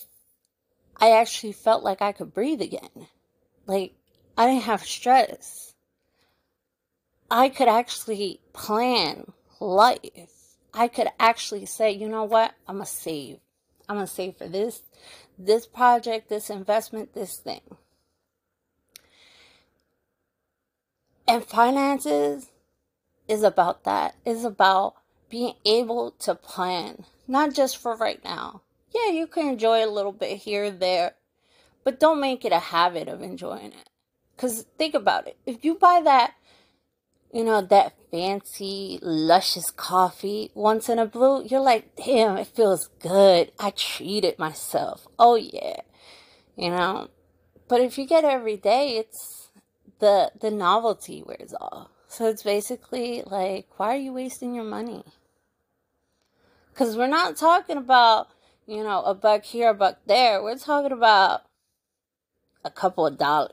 I 0.98 1.12
actually 1.12 1.54
felt 1.54 1.84
like 1.84 2.02
I 2.02 2.12
could 2.12 2.34
breathe 2.34 2.62
again. 2.62 3.08
Like 3.66 3.94
I 4.40 4.46
didn't 4.46 4.64
have 4.64 4.86
stress. 4.86 5.74
I 7.30 7.50
could 7.50 7.68
actually 7.68 8.40
plan 8.54 9.34
life. 9.60 10.56
I 10.74 10.88
could 10.88 11.10
actually 11.20 11.66
say, 11.66 11.92
you 11.92 12.08
know 12.08 12.24
what? 12.24 12.54
I'm 12.66 12.78
going 12.78 12.86
to 12.86 12.90
save. 12.92 13.40
I'm 13.90 13.98
going 13.98 14.08
to 14.08 14.14
save 14.14 14.38
for 14.38 14.48
this, 14.48 14.82
this 15.38 15.68
project, 15.68 16.30
this 16.30 16.50
investment, 16.50 17.14
this 17.14 17.36
thing. 17.36 17.60
And 21.28 21.44
finances 21.44 22.50
is 23.28 23.44
about 23.44 23.84
that. 23.84 24.16
Is 24.24 24.46
about 24.46 24.94
being 25.30 25.56
able 25.66 26.12
to 26.20 26.34
plan, 26.34 27.04
not 27.28 27.54
just 27.54 27.76
for 27.76 27.94
right 27.98 28.24
now. 28.24 28.62
Yeah, 28.96 29.12
you 29.12 29.28
can 29.28 29.50
enjoy 29.50 29.86
a 29.86 29.92
little 29.92 30.14
bit 30.14 30.38
here 30.38 30.72
there, 30.72 31.16
but 31.84 32.00
don't 32.00 32.22
make 32.22 32.46
it 32.46 32.54
a 32.54 32.60
habit 32.60 33.10
of 33.10 33.22
enjoying 33.22 33.74
it. 33.74 33.89
Because 34.40 34.66
think 34.78 34.94
about 34.94 35.28
it. 35.28 35.36
If 35.46 35.66
you 35.66 35.76
buy 35.76 36.00
that, 36.06 36.34
you 37.34 37.44
know, 37.44 37.62
that 37.62 37.92
fancy, 38.10 38.98
luscious 39.02 39.70
coffee 39.70 40.50
once 40.56 40.88
in 40.88 40.98
a 40.98 41.06
blue, 41.06 41.44
you're 41.44 41.60
like, 41.60 41.94
damn, 41.98 42.38
it 42.38 42.48
feels 42.48 42.88
good. 43.02 43.52
I 43.60 43.72
treated 43.72 44.40
myself. 44.40 45.06
Oh, 45.20 45.36
yeah. 45.36 45.82
You 46.56 46.70
know? 46.70 47.10
But 47.68 47.82
if 47.82 47.98
you 47.98 48.08
get 48.08 48.24
it 48.24 48.28
every 48.28 48.56
day, 48.56 48.96
it's 48.96 49.50
the 50.00 50.32
the 50.40 50.52
novelty 50.52 51.22
wears 51.22 51.54
off. 51.60 51.90
So 52.08 52.30
it's 52.30 52.44
basically 52.44 53.24
like, 53.26 53.68
why 53.76 53.94
are 53.94 54.00
you 54.00 54.14
wasting 54.14 54.56
your 54.56 54.64
money? 54.64 55.04
Because 56.72 56.96
we're 56.96 57.08
not 57.08 57.36
talking 57.36 57.76
about, 57.76 58.30
you 58.66 58.84
know, 58.84 59.04
a 59.04 59.14
buck 59.14 59.44
here, 59.44 59.72
a 59.72 59.74
buck 59.74 60.00
there. 60.06 60.42
We're 60.42 60.58
talking 60.58 60.94
about 60.94 61.42
a 62.64 62.72
couple 62.72 63.06
of 63.06 63.18
dollars. 63.18 63.52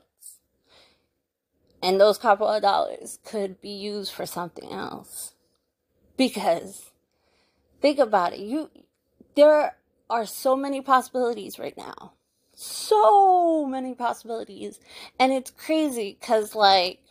And 1.81 1.99
those 1.99 2.17
couple 2.17 2.47
of 2.47 2.61
dollars 2.61 3.19
could 3.23 3.61
be 3.61 3.69
used 3.69 4.11
for 4.11 4.25
something 4.25 4.71
else. 4.71 5.33
Because 6.15 6.91
think 7.81 7.99
about 7.99 8.33
it. 8.33 8.39
You 8.39 8.69
there 9.35 9.75
are 10.09 10.25
so 10.25 10.55
many 10.55 10.81
possibilities 10.81 11.59
right 11.59 11.77
now. 11.77 12.13
So 12.55 13.65
many 13.65 13.93
possibilities. 13.93 14.79
And 15.19 15.31
it's 15.31 15.51
crazy 15.51 16.17
cuz 16.19 16.55
like 16.55 17.01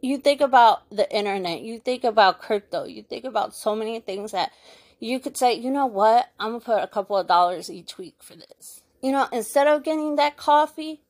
you 0.00 0.18
think 0.18 0.40
about 0.40 0.90
the 0.90 1.10
internet, 1.16 1.60
you 1.60 1.78
think 1.78 2.02
about 2.02 2.40
crypto, 2.40 2.84
you 2.84 3.04
think 3.04 3.24
about 3.24 3.54
so 3.54 3.76
many 3.76 4.00
things 4.00 4.32
that 4.32 4.50
you 4.98 5.20
could 5.20 5.36
say, 5.36 5.54
you 5.54 5.70
know 5.70 5.86
what, 5.86 6.28
I'm 6.38 6.50
gonna 6.50 6.60
put 6.60 6.82
a 6.82 6.88
couple 6.88 7.16
of 7.16 7.28
dollars 7.28 7.70
each 7.70 7.98
week 7.98 8.16
for 8.20 8.34
this. 8.34 8.82
You 9.00 9.12
know, 9.12 9.28
instead 9.32 9.68
of 9.68 9.84
getting 9.84 10.16
that 10.16 10.36
coffee, 10.36 11.00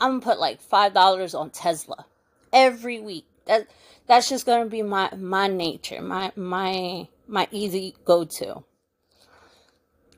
I'm 0.00 0.20
gonna 0.20 0.32
put 0.32 0.40
like 0.40 0.60
five 0.60 0.94
dollars 0.94 1.34
on 1.34 1.50
Tesla 1.50 2.06
every 2.52 3.00
week. 3.00 3.26
That 3.46 3.68
that's 4.06 4.28
just 4.28 4.46
gonna 4.46 4.66
be 4.66 4.82
my 4.82 5.14
my 5.14 5.48
nature, 5.48 6.02
my 6.02 6.32
my 6.36 7.08
my 7.26 7.48
easy 7.50 7.94
go 8.04 8.24
to. 8.24 8.64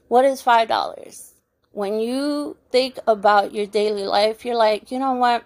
What 0.09 0.25
is 0.25 0.43
five 0.43 0.69
dollars? 0.69 1.35
When 1.73 2.01
you 2.01 2.57
think 2.71 2.99
about 3.07 3.55
your 3.55 3.67
daily 3.67 4.05
life, 4.05 4.45
you're 4.45 4.57
like, 4.57 4.91
you 4.91 4.99
know 4.99 5.13
what? 5.15 5.45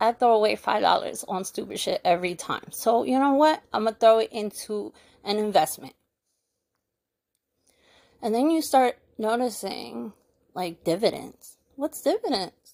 I 0.00 0.12
throw 0.12 0.34
away 0.34 0.56
five 0.56 0.82
dollars 0.82 1.24
on 1.28 1.44
stupid 1.44 1.78
shit 1.78 2.00
every 2.04 2.34
time. 2.34 2.70
So 2.70 3.04
you 3.04 3.18
know 3.18 3.34
what? 3.34 3.62
I'm 3.72 3.84
gonna 3.84 3.96
throw 3.98 4.20
it 4.20 4.32
into 4.32 4.92
an 5.24 5.38
investment. 5.38 5.94
And 8.22 8.34
then 8.34 8.50
you 8.50 8.62
start 8.62 8.98
noticing 9.18 10.12
like 10.54 10.82
dividends. 10.84 11.58
What's 11.76 12.00
dividends? 12.00 12.65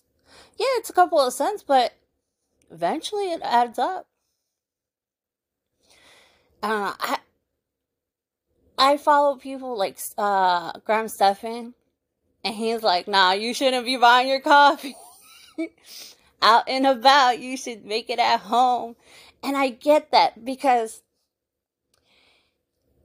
Yeah, 0.58 0.66
it's 0.78 0.90
a 0.90 0.94
couple 0.94 1.20
of 1.20 1.32
cents, 1.32 1.62
but 1.62 1.92
eventually 2.70 3.32
it 3.32 3.40
adds 3.42 3.78
up. 3.78 4.06
Uh, 6.62 6.94
I 6.98 7.18
I 8.78 8.96
follow 8.96 9.36
people 9.36 9.76
like 9.76 9.98
uh, 10.18 10.72
Graham 10.84 11.08
Stephan, 11.08 11.74
And 12.44 12.54
he's 12.54 12.82
like, 12.82 13.06
nah, 13.06 13.32
you 13.32 13.54
shouldn't 13.54 13.84
be 13.84 13.96
buying 13.96 14.28
your 14.28 14.40
coffee 14.40 14.96
out 16.42 16.68
and 16.68 16.86
about. 16.86 17.38
You 17.38 17.56
should 17.56 17.84
make 17.84 18.10
it 18.10 18.18
at 18.18 18.40
home. 18.40 18.96
And 19.42 19.56
I 19.56 19.68
get 19.70 20.10
that 20.12 20.44
because 20.44 21.02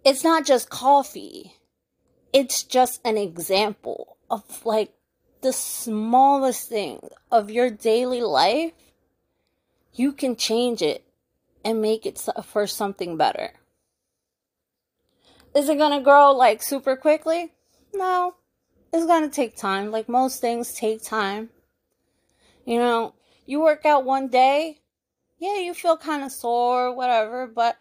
it's 0.04 0.24
not 0.24 0.46
just 0.46 0.70
coffee. 0.70 1.54
It's 2.34 2.64
just 2.64 3.00
an 3.06 3.18
example 3.18 4.18
of 4.30 4.66
like 4.66 4.94
the 5.42 5.54
smallest 5.54 6.70
thing 6.70 7.00
of 7.32 7.50
your 7.50 7.70
daily 7.70 8.22
life. 8.22 8.74
You 9.94 10.12
can 10.12 10.36
change 10.36 10.82
it 10.82 11.04
and 11.64 11.82
make 11.82 12.06
it 12.06 12.22
for 12.46 12.68
something 12.68 13.18
better. 13.18 13.54
Is 15.56 15.70
it 15.70 15.78
gonna 15.78 16.02
grow 16.02 16.32
like 16.32 16.62
super 16.62 16.96
quickly? 16.96 17.54
No. 17.94 18.36
It's 18.94 19.06
gonna 19.06 19.30
take 19.30 19.56
time. 19.56 19.92
Like 19.92 20.08
most 20.08 20.40
things 20.40 20.74
take 20.74 21.04
time. 21.04 21.50
You 22.66 22.80
know, 22.80 23.14
you 23.46 23.62
work 23.62 23.86
out 23.86 24.06
one 24.06 24.28
day, 24.28 24.82
yeah, 25.40 25.60
you 25.60 25.74
feel 25.74 25.98
kind 25.98 26.24
of 26.24 26.32
sore, 26.32 26.94
whatever, 26.94 27.48
but 27.48 27.78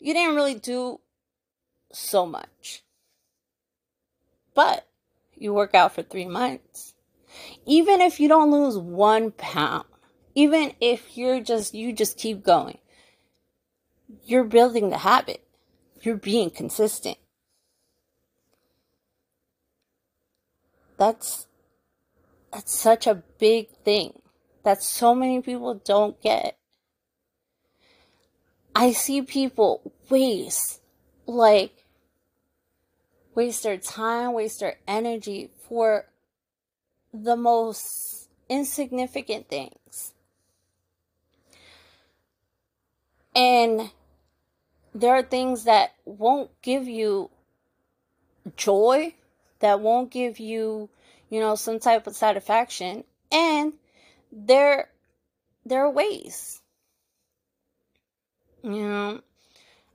you 0.00 0.12
didn't 0.12 0.34
really 0.34 0.54
do 0.54 1.00
so 1.92 2.26
much. 2.26 2.82
But 4.54 4.86
you 5.36 5.52
work 5.54 5.74
out 5.74 5.94
for 5.94 6.02
three 6.02 6.26
months. 6.26 6.93
Even 7.66 8.00
if 8.00 8.20
you 8.20 8.28
don't 8.28 8.50
lose 8.50 8.78
one 8.78 9.30
pound, 9.32 9.84
even 10.34 10.72
if 10.80 11.16
you're 11.16 11.40
just, 11.40 11.74
you 11.74 11.92
just 11.92 12.18
keep 12.18 12.42
going, 12.42 12.78
you're 14.24 14.44
building 14.44 14.90
the 14.90 14.98
habit. 14.98 15.42
You're 16.02 16.16
being 16.16 16.50
consistent. 16.50 17.16
That's, 20.98 21.46
that's 22.52 22.78
such 22.78 23.06
a 23.06 23.22
big 23.38 23.68
thing 23.84 24.20
that 24.64 24.82
so 24.82 25.14
many 25.14 25.40
people 25.40 25.80
don't 25.84 26.20
get. 26.20 26.56
I 28.74 28.92
see 28.92 29.22
people 29.22 29.92
waste, 30.10 30.80
like, 31.26 31.84
waste 33.34 33.62
their 33.62 33.78
time, 33.78 34.32
waste 34.32 34.60
their 34.60 34.78
energy 34.86 35.50
for 35.68 36.06
the 37.14 37.36
most 37.36 38.28
insignificant 38.48 39.48
things. 39.48 40.12
And 43.34 43.90
there 44.94 45.14
are 45.14 45.22
things 45.22 45.64
that 45.64 45.92
won't 46.04 46.50
give 46.60 46.88
you 46.88 47.30
joy, 48.56 49.14
that 49.60 49.80
won't 49.80 50.10
give 50.10 50.38
you, 50.40 50.90
you 51.30 51.40
know, 51.40 51.54
some 51.54 51.78
type 51.78 52.06
of 52.06 52.16
satisfaction, 52.16 53.04
and 53.30 53.74
they're 54.32 54.90
they're 55.64 55.88
ways. 55.88 56.60
You 58.62 58.88
know, 58.88 59.20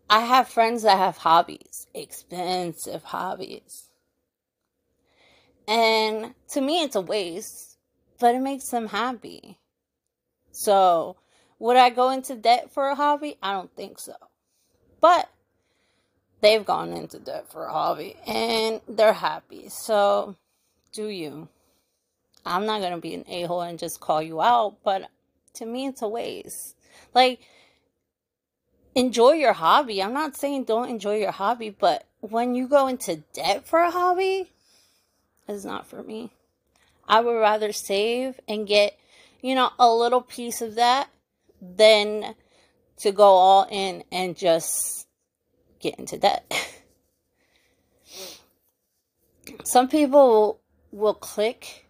I 0.09 0.21
have 0.21 0.47
friends 0.47 0.83
that 0.83 0.97
have 0.97 1.17
hobbies, 1.17 1.88
expensive 1.93 3.03
hobbies. 3.03 3.88
And 5.69 6.34
to 6.49 6.62
me, 6.62 6.82
it's 6.82 6.95
a 6.95 7.01
waste, 7.01 7.77
but 8.19 8.34
it 8.34 8.39
makes 8.39 8.69
them 8.69 8.88
happy. 8.88 9.60
So, 10.51 11.17
would 11.60 11.77
I 11.77 11.91
go 11.91 12.10
into 12.10 12.36
debt 12.36 12.71
for 12.71 12.89
a 12.89 12.95
hobby? 12.95 13.38
I 13.43 13.53
don't 13.53 13.73
think 13.75 13.99
so. 13.99 14.15
But 14.99 15.29
they've 16.41 16.65
gone 16.65 16.91
into 16.91 17.19
debt 17.19 17.51
for 17.51 17.65
a 17.65 17.71
hobby 17.71 18.15
and 18.25 18.82
they're 18.88 19.13
happy. 19.13 19.69
So, 19.69 20.36
do 20.91 21.08
you? 21.08 21.49
I'm 22.43 22.65
not 22.65 22.82
going 22.82 22.93
to 22.93 22.97
be 22.97 23.13
an 23.13 23.25
a 23.27 23.43
hole 23.43 23.62
and 23.62 23.77
just 23.77 23.99
call 23.99 24.23
you 24.23 24.41
out, 24.41 24.77
but 24.84 25.08
to 25.55 25.67
me, 25.67 25.86
it's 25.86 26.01
a 26.01 26.08
waste. 26.08 26.77
Like, 27.13 27.41
enjoy 28.95 29.34
your 29.34 29.53
hobby. 29.53 30.01
I'm 30.01 30.13
not 30.13 30.36
saying 30.36 30.63
don't 30.63 30.89
enjoy 30.89 31.17
your 31.17 31.32
hobby, 31.32 31.69
but 31.69 32.08
when 32.21 32.55
you 32.55 32.67
go 32.67 32.88
into 32.88 33.17
debt 33.34 33.67
for 33.67 33.77
a 33.79 33.91
hobby, 33.91 34.51
it's 35.49 35.65
not 35.65 35.88
for 35.88 36.03
me. 36.03 36.31
I 37.07 37.21
would 37.21 37.39
rather 37.39 37.71
save 37.71 38.39
and 38.47 38.67
get, 38.67 38.97
you 39.41 39.55
know, 39.55 39.71
a 39.79 39.91
little 39.91 40.21
piece 40.21 40.62
of 40.62 40.75
that 40.75 41.09
than 41.59 42.35
to 42.97 43.12
go 43.12 43.23
all 43.23 43.67
in 43.69 44.03
and 44.12 44.38
just 44.38 45.07
get 45.79 45.97
into 45.97 46.17
debt. 46.17 46.51
Some 49.63 49.88
people 49.88 50.59
will 50.91 51.15
click, 51.15 51.88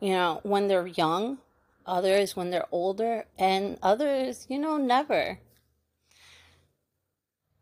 you 0.00 0.10
know, 0.10 0.40
when 0.42 0.66
they're 0.66 0.86
young, 0.86 1.38
others 1.86 2.34
when 2.34 2.50
they're 2.50 2.66
older, 2.72 3.26
and 3.38 3.78
others, 3.82 4.46
you 4.48 4.58
know, 4.58 4.76
never. 4.76 5.38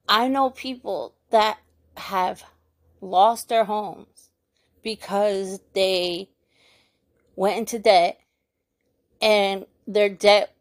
I 0.09 0.29
know 0.29 0.51
people 0.51 1.14
that 1.31 1.59
have 1.96 2.44
lost 3.01 3.48
their 3.48 3.64
homes 3.64 4.32
because 4.83 5.61
they 5.75 6.29
went 7.37 7.59
into 7.59 7.79
debt 7.79 8.21
and 9.21 9.66
their 9.87 10.09
debt 10.09 10.55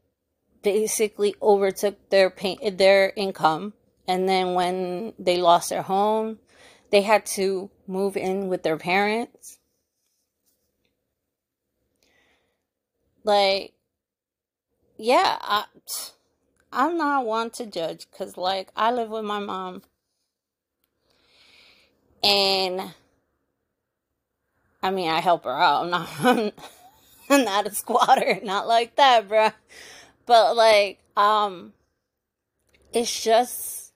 basically 0.64 1.36
overtook 1.42 1.98
their 2.10 2.34
their 2.74 3.12
income 3.16 3.74
and 4.08 4.30
then 4.30 4.54
when 4.54 5.14
they 5.18 5.38
lost 5.38 5.70
their 5.70 5.82
home 5.82 6.38
they 6.92 7.02
had 7.02 7.26
to 7.26 7.70
move 7.88 8.16
in 8.16 8.48
with 8.48 8.62
their 8.64 8.78
parents 8.78 9.58
like 13.24 13.74
yeah 14.98 15.38
I, 15.42 15.66
I'm 16.74 16.98
not 16.98 17.26
one 17.26 17.50
to 17.52 17.66
judge 17.66 18.08
because, 18.10 18.38
like, 18.38 18.72
I 18.76 18.92
live 18.92 19.10
with 19.10 19.26
my 19.26 19.40
mom. 19.40 19.82
And 22.24 22.94
I 24.84 24.92
mean, 24.92 25.10
I 25.10 25.20
help 25.20 25.44
her 25.44 25.52
out. 25.52 25.84
I'm 25.84 25.90
not, 25.90 26.54
I'm 27.30 27.44
not 27.44 27.68
a 27.68 27.74
squatter, 27.74 28.40
not 28.44 28.68
like 28.68 28.96
that, 28.96 29.28
bruh. 29.28 29.54
But, 30.26 30.56
like, 30.56 31.00
um, 31.16 31.74
it's 32.94 33.24
just, 33.24 33.94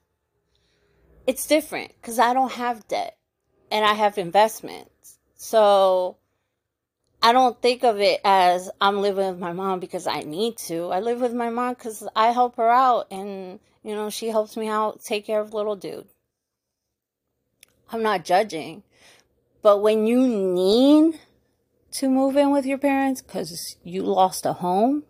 it's 1.25 1.47
different 1.47 1.93
because 2.01 2.19
I 2.19 2.33
don't 2.33 2.51
have 2.53 2.87
debt 2.87 3.17
and 3.71 3.83
I 3.85 3.93
have 3.93 4.17
investments. 4.17 5.17
So, 5.35 6.17
I 7.25 7.31
don't 7.33 7.59
think 7.59 7.83
of 7.83 7.99
it 7.99 8.21
as 8.23 8.69
I'm 8.79 9.01
living 9.01 9.27
with 9.27 9.39
my 9.39 9.51
mom 9.51 9.79
because 9.79 10.05
I 10.05 10.19
need 10.19 10.57
to. 10.67 10.91
I 10.91 10.99
live 10.99 11.21
with 11.21 11.33
my 11.33 11.49
mom 11.49 11.73
because 11.73 12.07
I 12.15 12.27
help 12.27 12.57
her 12.57 12.69
out 12.69 13.07
and, 13.09 13.59
you 13.83 13.95
know, 13.95 14.11
she 14.11 14.27
helps 14.27 14.55
me 14.55 14.67
out 14.67 15.03
take 15.03 15.25
care 15.25 15.39
of 15.39 15.51
little 15.51 15.75
dude. 15.75 16.05
I'm 17.91 18.03
not 18.03 18.25
judging. 18.25 18.83
But 19.65 19.81
when 19.81 20.05
you 20.05 20.27
need 20.27 21.19
to 21.93 22.07
move 22.07 22.37
in 22.37 22.51
with 22.51 22.67
your 22.67 22.77
parents 22.77 23.23
because 23.23 23.75
you 23.83 24.03
lost 24.03 24.45
a 24.45 24.53
home, 24.53 25.05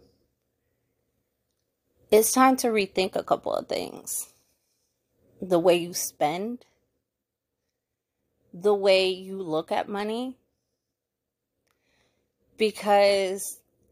it's 2.10 2.32
time 2.32 2.56
to 2.64 2.68
rethink 2.68 3.18
a 3.18 3.24
couple 3.24 3.54
of 3.54 3.68
things. 3.68 4.32
The 5.42 5.60
way 5.60 5.76
you 5.76 5.94
spend, 5.94 6.64
the 8.54 8.74
way 8.74 9.10
you 9.10 9.42
look 9.42 9.74
at 9.74 9.90
money 9.90 10.38
because 12.58 13.60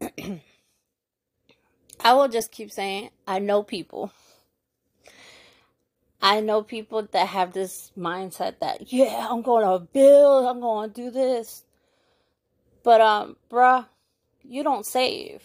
I 2.00 2.14
will 2.14 2.28
just 2.28 2.50
keep 2.50 2.70
saying, 2.70 3.10
I 3.26 3.38
know 3.38 3.62
people. 3.62 4.12
I 6.24 6.40
know 6.40 6.62
people 6.62 7.06
that 7.12 7.28
have 7.28 7.52
this 7.52 7.92
mindset 7.98 8.60
that, 8.60 8.90
yeah, 8.90 9.28
I'm 9.30 9.42
going 9.42 9.62
to 9.62 9.84
build, 9.92 10.46
I'm 10.46 10.58
going 10.58 10.88
to 10.88 10.94
do 10.94 11.10
this. 11.10 11.64
But, 12.82 13.02
um, 13.02 13.36
bruh, 13.50 13.84
you 14.42 14.62
don't 14.62 14.86
save. 14.86 15.42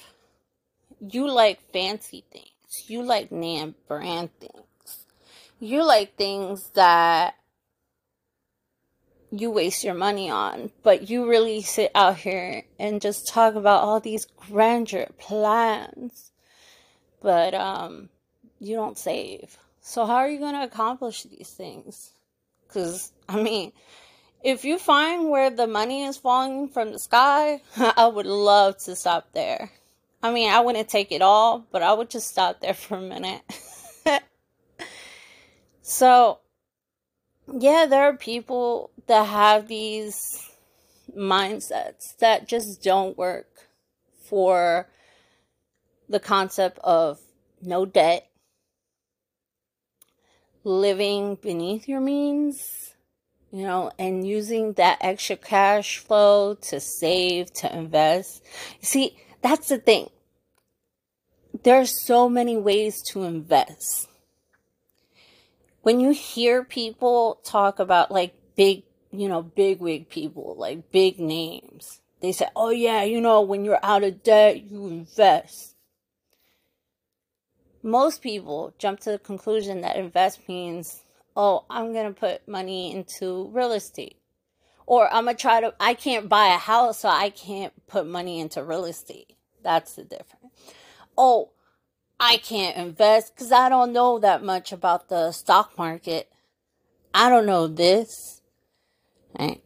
You 1.02 1.30
like 1.30 1.60
fancy 1.74 2.24
things. 2.32 2.86
You 2.88 3.04
like 3.04 3.30
name 3.30 3.76
brand 3.90 4.30
things. 4.40 5.06
You 5.60 5.84
like 5.84 6.16
things 6.16 6.70
that 6.76 7.36
you 9.32 9.52
waste 9.52 9.84
your 9.84 9.96
money 9.96 10.30
on, 10.30 10.72
but 10.82 11.10
you 11.10 11.30
really 11.30 11.62
sit 11.62 11.92
out 11.94 12.16
here 12.16 12.64
and 12.80 13.02
just 13.02 13.28
talk 13.28 13.56
about 13.56 13.84
all 13.84 14.00
these 14.00 14.26
grandeur 14.48 15.08
plans, 15.18 16.32
but 17.22 17.54
um, 17.54 18.08
you 18.62 18.78
don't 18.78 18.98
save. 18.98 19.58
So 19.90 20.06
how 20.06 20.18
are 20.18 20.30
you 20.30 20.38
going 20.38 20.54
to 20.54 20.62
accomplish 20.62 21.24
these 21.24 21.50
things? 21.50 22.12
Because 22.62 23.12
I 23.28 23.42
mean, 23.42 23.72
if 24.44 24.64
you 24.64 24.78
find 24.78 25.32
where 25.32 25.50
the 25.50 25.66
money 25.66 26.04
is 26.04 26.16
falling 26.16 26.70
from 26.70 26.92
the 26.92 27.00
sky, 27.00 27.62
I 27.76 28.06
would 28.06 28.28
love 28.28 28.78
to 28.84 28.96
stop 28.96 29.30
there. 29.34 29.72
I 30.22 30.32
mean, 30.32 30.52
I 30.52 30.60
wouldn't 30.60 30.90
take 30.90 31.12
it 31.12 31.24
all, 31.24 31.66
but 31.72 31.82
I 31.82 31.92
would 31.92 32.12
just 32.12 32.28
stop 32.28 32.62
there 32.62 32.76
for 32.76 32.98
a 32.98 33.02
minute. 33.02 33.42
so, 35.82 36.38
yeah, 37.52 37.88
there 37.90 38.04
are 38.04 38.16
people 38.16 38.92
that 39.08 39.24
have 39.24 39.68
these 39.68 40.52
mindsets 41.18 42.16
that 42.18 42.48
just 42.48 42.84
don't 42.84 43.18
work 43.18 43.70
for 44.24 44.88
the 46.08 46.20
concept 46.20 46.78
of 46.84 47.20
no 47.64 47.88
debt, 47.88 48.29
living 50.64 51.36
beneath 51.36 51.88
your 51.88 52.02
means, 52.02 52.94
you 53.52 53.64
know, 53.64 53.92
and 53.98 54.28
using 54.28 54.74
that 54.74 54.98
extra 55.02 55.36
cash 55.36 55.98
flow 55.98 56.56
to 56.56 56.80
save, 56.80 57.52
to 57.54 57.76
invest. 57.76 58.44
See, 58.82 59.18
that's 59.42 59.70
the 59.70 59.78
thing. 59.78 60.10
There's 61.64 62.06
so 62.06 62.30
many 62.30 62.58
ways 62.58 63.02
to 63.10 63.24
invest. 63.24 64.08
When 65.82 66.00
you 66.00 66.12
hear 66.12 66.64
people 66.64 67.40
talk 67.44 67.80
about 67.80 68.12
like 68.12 68.34
big, 68.56 68.84
you 69.12 69.28
know, 69.28 69.42
big 69.42 69.80
wig 69.80 70.10
people, 70.10 70.56
like 70.58 70.92
big 70.92 71.20
names, 71.20 72.02
they 72.22 72.32
say, 72.32 72.48
oh 72.56 72.70
yeah, 72.70 73.04
you 73.04 73.22
know, 73.22 73.42
when 73.42 73.66
you're 73.66 73.84
out 73.84 74.04
of 74.04 74.24
debt, 74.24 74.70
you 74.70 74.88
invest 74.88 75.69
most 77.84 78.22
people 78.22 78.74
jump 78.78 79.00
to 79.02 79.12
the 79.12 79.20
conclusion 79.20 79.82
that 79.82 79.96
invest 79.96 80.48
means, 80.48 81.02
oh, 81.36 81.66
I'm 81.70 81.94
going 81.94 82.14
to 82.14 82.20
put 82.20 82.48
money 82.48 82.92
into 82.92 83.50
real 83.54 83.72
estate. 83.72 84.18
Or 84.86 85.12
I'm 85.14 85.26
going 85.26 85.36
to 85.36 85.42
try 85.42 85.62
to, 85.62 85.74
I 85.80 85.94
can't 85.94 86.28
buy 86.28 86.48
a 86.48 86.58
house, 86.58 87.00
so 87.00 87.10
I 87.10 87.30
can't 87.30 87.74
put 87.88 88.08
money 88.08 88.40
into 88.40 88.64
real 88.64 88.86
estate. 88.86 89.36
That's 89.64 89.94
the 89.94 90.04
difference. 90.04 90.54
Oh, 91.18 91.52
I 92.20 92.38
can't 92.38 92.76
invest 92.76 93.36
because 93.36 93.52
I 93.52 93.70
don't 93.70 93.94
know 93.94 94.20
that 94.20 94.44
much 94.44 94.72
about 94.72 95.10
the 95.10 95.32
stock 95.32 95.78
market. 95.78 96.32
I 97.14 97.30
don't 97.30 97.46
know 97.46 97.68
this. 97.68 98.42
Right? 99.38 99.64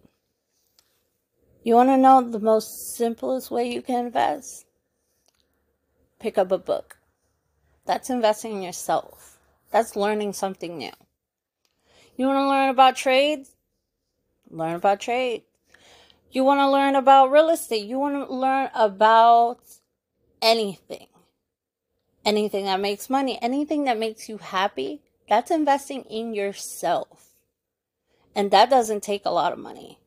You 1.64 1.76
want 1.76 1.90
to 1.90 1.98
know 1.98 2.22
the 2.22 2.40
most 2.40 2.96
simplest 2.96 3.50
way 3.50 3.72
you 3.72 3.82
can 3.82 4.08
invest? 4.08 4.66
Pick 6.20 6.38
up 6.38 6.52
a 6.52 6.58
book. 6.58 6.98
That's 7.86 8.10
investing 8.10 8.54
in 8.54 8.62
yourself. 8.64 9.38
That's 9.72 9.96
learning 9.96 10.34
something 10.34 10.78
new. 10.78 10.92
You 12.16 12.28
want 12.28 12.38
to 12.38 12.48
learn 12.48 12.70
about 12.70 12.96
trades? 12.96 13.56
Learn 14.50 14.76
about 14.76 15.00
trade. 15.00 15.44
You 16.32 16.44
want 16.44 16.60
to 16.60 16.70
learn 16.70 16.96
about 16.96 17.32
real 17.32 17.50
estate? 17.50 17.86
You 17.86 18.00
want 18.00 18.28
to 18.28 18.34
learn 18.34 18.70
about 18.74 19.60
anything. 20.42 21.08
Anything 22.26 22.66
that 22.66 22.80
makes 22.80 23.10
money, 23.10 23.38
anything 23.42 23.84
that 23.84 24.00
makes 24.00 24.30
you 24.30 24.38
happy, 24.38 25.02
that's 25.28 25.52
investing 25.52 26.04
in 26.04 26.34
yourself. 26.34 27.32
And 28.36 28.52
that 28.52 28.70
doesn't 28.70 29.04
take 29.04 29.26
a 29.26 29.32
lot 29.32 29.54
of 29.54 29.60
money. 29.60 30.00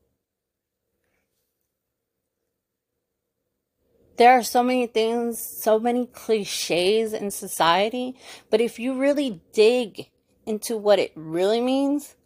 There 4.17 4.33
are 4.33 4.43
so 4.43 4.63
many 4.63 4.87
things, 4.87 5.39
so 5.39 5.79
many 5.79 6.07
cliches 6.07 7.13
in 7.13 7.31
society, 7.31 8.17
but 8.51 8.61
if 8.61 8.79
you 8.79 8.99
really 8.99 9.41
dig 9.53 10.11
into 10.45 10.77
what 10.77 10.99
it 10.99 11.13
really 11.15 11.61
means, 11.61 12.17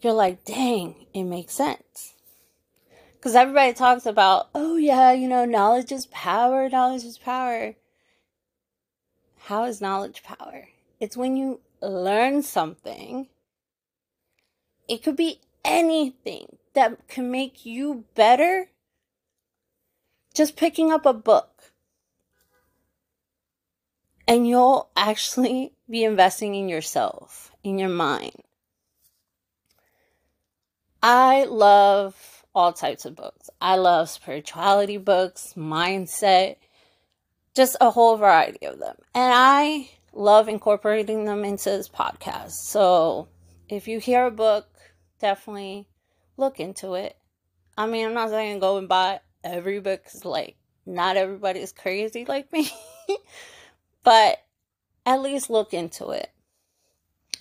you're 0.00 0.12
like, 0.12 0.44
dang, 0.44 1.06
it 1.12 1.24
makes 1.24 1.54
sense. 1.54 2.14
Because 3.14 3.34
everybody 3.34 3.72
talks 3.72 4.06
about, 4.06 4.48
oh 4.54 4.76
yeah, 4.76 5.12
you 5.12 5.26
know, 5.26 5.44
knowledge 5.44 5.90
is 5.90 6.06
power, 6.06 6.68
knowledge 6.68 7.04
is 7.04 7.18
power. 7.18 7.74
How 9.40 9.64
is 9.64 9.80
knowledge 9.80 10.22
power? 10.22 10.68
It's 11.00 11.16
when 11.16 11.36
you 11.36 11.60
learn 11.80 12.42
something, 12.42 13.28
it 14.88 15.02
could 15.02 15.16
be 15.16 15.40
anything 15.64 16.58
that 16.74 17.08
can 17.08 17.30
make 17.30 17.66
you 17.66 18.04
better 18.14 18.68
just 20.38 20.56
picking 20.56 20.92
up 20.92 21.04
a 21.04 21.12
book. 21.12 21.72
And 24.26 24.46
you'll 24.46 24.88
actually 24.96 25.72
be 25.90 26.04
investing 26.04 26.54
in 26.54 26.68
yourself, 26.68 27.50
in 27.64 27.78
your 27.78 27.88
mind. 27.88 28.42
I 31.02 31.44
love 31.44 32.44
all 32.54 32.72
types 32.72 33.04
of 33.04 33.16
books. 33.16 33.50
I 33.60 33.76
love 33.76 34.08
spirituality 34.08 34.96
books, 34.96 35.54
mindset, 35.56 36.56
just 37.54 37.76
a 37.80 37.90
whole 37.90 38.16
variety 38.16 38.66
of 38.66 38.78
them. 38.78 38.96
And 39.14 39.32
I 39.34 39.90
love 40.12 40.48
incorporating 40.48 41.24
them 41.24 41.44
into 41.44 41.70
this 41.70 41.88
podcast. 41.88 42.52
So 42.52 43.28
if 43.68 43.88
you 43.88 43.98
hear 43.98 44.26
a 44.26 44.30
book, 44.30 44.68
definitely 45.18 45.88
look 46.36 46.60
into 46.60 46.94
it. 46.94 47.16
I 47.76 47.86
mean, 47.86 48.06
I'm 48.06 48.14
not 48.14 48.30
saying 48.30 48.58
go 48.58 48.76
and 48.78 48.88
buy 48.88 49.20
every 49.44 49.80
book's 49.80 50.24
like 50.24 50.56
not 50.86 51.16
everybody's 51.16 51.72
crazy 51.72 52.24
like 52.24 52.52
me, 52.52 52.70
but 54.02 54.38
at 55.04 55.20
least 55.20 55.50
look 55.50 55.74
into 55.74 56.10
it. 56.10 56.30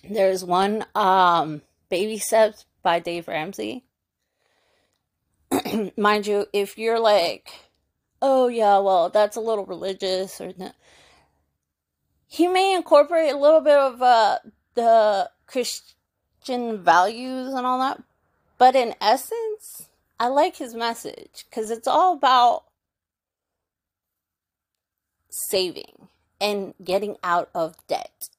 There's 0.10 0.44
one 0.44 0.86
um 0.96 1.62
Baby 1.90 2.18
Steps 2.18 2.66
by 2.84 3.00
Dave 3.00 3.28
Ramsey. 3.28 3.86
Mind 5.98 6.28
you, 6.28 6.46
if 6.52 6.78
you're 6.78 7.00
like, 7.00 7.52
oh 8.22 8.48
yeah, 8.48 8.80
well 8.80 9.10
that's 9.10 9.38
a 9.38 9.42
little 9.42 9.66
religious 9.66 10.42
or 10.42 10.54
not, 10.58 10.76
he 12.28 12.48
may 12.48 12.76
incorporate 12.76 13.32
a 13.32 13.38
little 13.38 13.62
bit 13.62 13.78
of 13.78 14.02
uh 14.02 14.40
the 14.76 15.30
Christian 15.48 16.84
values 16.84 17.54
and 17.54 17.66
all 17.66 17.80
that, 17.80 18.04
but 18.58 18.76
in 18.76 18.94
essence, 19.02 19.87
I 20.20 20.28
like 20.28 20.56
his 20.58 20.74
message 20.74 21.46
because 21.50 21.70
it's 21.70 21.88
all 21.88 22.14
about 22.14 22.64
saving 25.30 26.08
and 26.42 26.74
getting 26.84 27.18
out 27.24 27.50
of 27.54 27.76
debt 27.88 28.30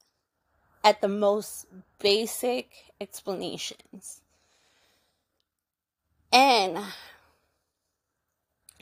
at 0.83 1.01
the 1.01 1.07
most 1.07 1.67
basic 1.99 2.69
explanations. 2.99 4.21
And 6.31 6.79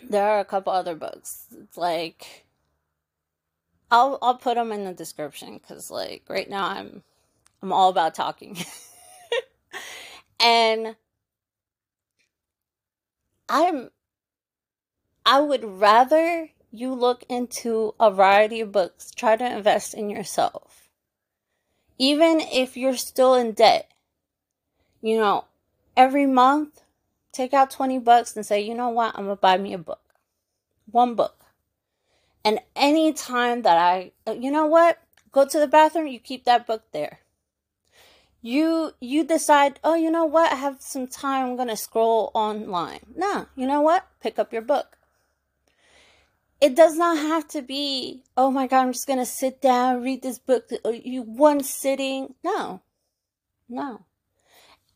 there 0.04 0.28
are 0.28 0.40
a 0.40 0.46
couple 0.46 0.74
other 0.74 0.96
books. 0.96 1.46
It's 1.56 1.78
like 1.78 2.46
I'll 3.92 4.18
I'll 4.22 4.38
put 4.38 4.56
them 4.56 4.72
in 4.72 4.86
the 4.86 4.94
description 4.94 5.60
cuz 5.60 5.92
like 5.92 6.24
right 6.30 6.50
now 6.50 6.68
I'm 6.68 7.04
I'm 7.62 7.72
all 7.72 7.90
about 7.90 8.16
talking. 8.16 8.58
and 10.40 10.96
I'm 13.50 13.90
I 15.26 15.42
would 15.42 15.64
rather 15.64 16.50
you 16.72 16.94
look 16.94 17.24
into 17.30 17.96
a 18.00 18.12
variety 18.12 18.62
of 18.62 18.72
books, 18.72 19.12
try 19.12 19.36
to 19.36 19.58
invest 19.58 19.94
in 19.94 20.10
yourself. 20.10 20.90
Even 21.98 22.40
if 22.40 22.78
you're 22.78 22.98
still 22.98 23.34
in 23.34 23.54
debt, 23.54 23.92
you 25.02 25.18
know, 25.18 25.46
every 25.96 26.26
month 26.26 26.82
take 27.32 27.54
out 27.54 27.72
20 27.72 28.00
bucks 28.00 28.36
and 28.36 28.46
say, 28.46 28.62
"You 28.62 28.74
know 28.74 28.90
what? 28.90 29.18
I'm 29.18 29.28
to 29.28 29.36
buy 29.36 29.58
me 29.58 29.74
a 29.74 29.78
book." 29.78 30.02
One 30.92 31.16
book. 31.16 31.46
And 32.44 32.62
any 32.76 33.12
time 33.14 33.64
that 33.64 33.78
I, 33.78 34.14
you 34.32 34.52
know 34.52 34.66
what? 34.66 35.00
Go 35.32 35.46
to 35.46 35.60
the 35.60 35.68
bathroom, 35.68 36.08
you 36.08 36.20
keep 36.20 36.46
that 36.46 36.66
book 36.66 36.84
there 36.92 37.20
you 38.48 38.94
you 39.02 39.26
decide 39.26 39.80
oh 39.84 39.96
you 39.96 40.10
know 40.10 40.26
what? 40.26 40.54
I 40.54 40.56
have 40.56 40.78
some 40.80 41.08
time. 41.08 41.46
I'm 41.46 41.56
going 41.58 41.68
to 41.68 41.76
scroll 41.76 42.32
online. 42.34 43.02
Nah 43.16 43.46
you 43.56 43.68
know 43.68 43.82
what? 43.82 44.08
Pick 44.22 44.40
up 44.40 44.54
your 44.54 44.62
book. 44.62 44.98
It 46.62 46.76
does 46.76 46.96
not 46.98 47.18
have 47.18 47.48
to 47.50 47.62
be 47.62 48.24
oh 48.38 48.50
my 48.50 48.66
god 48.66 48.84
i'm 48.84 48.94
just 48.94 49.06
going 49.06 49.20
to 49.20 49.26
sit 49.26 49.62
down 49.62 50.02
read 50.02 50.22
this 50.24 50.40
book 50.40 50.72
uh, 50.86 50.90
you 50.90 51.22
one 51.22 51.62
sitting. 51.62 52.36
No. 52.44 52.82
No. 53.68 54.06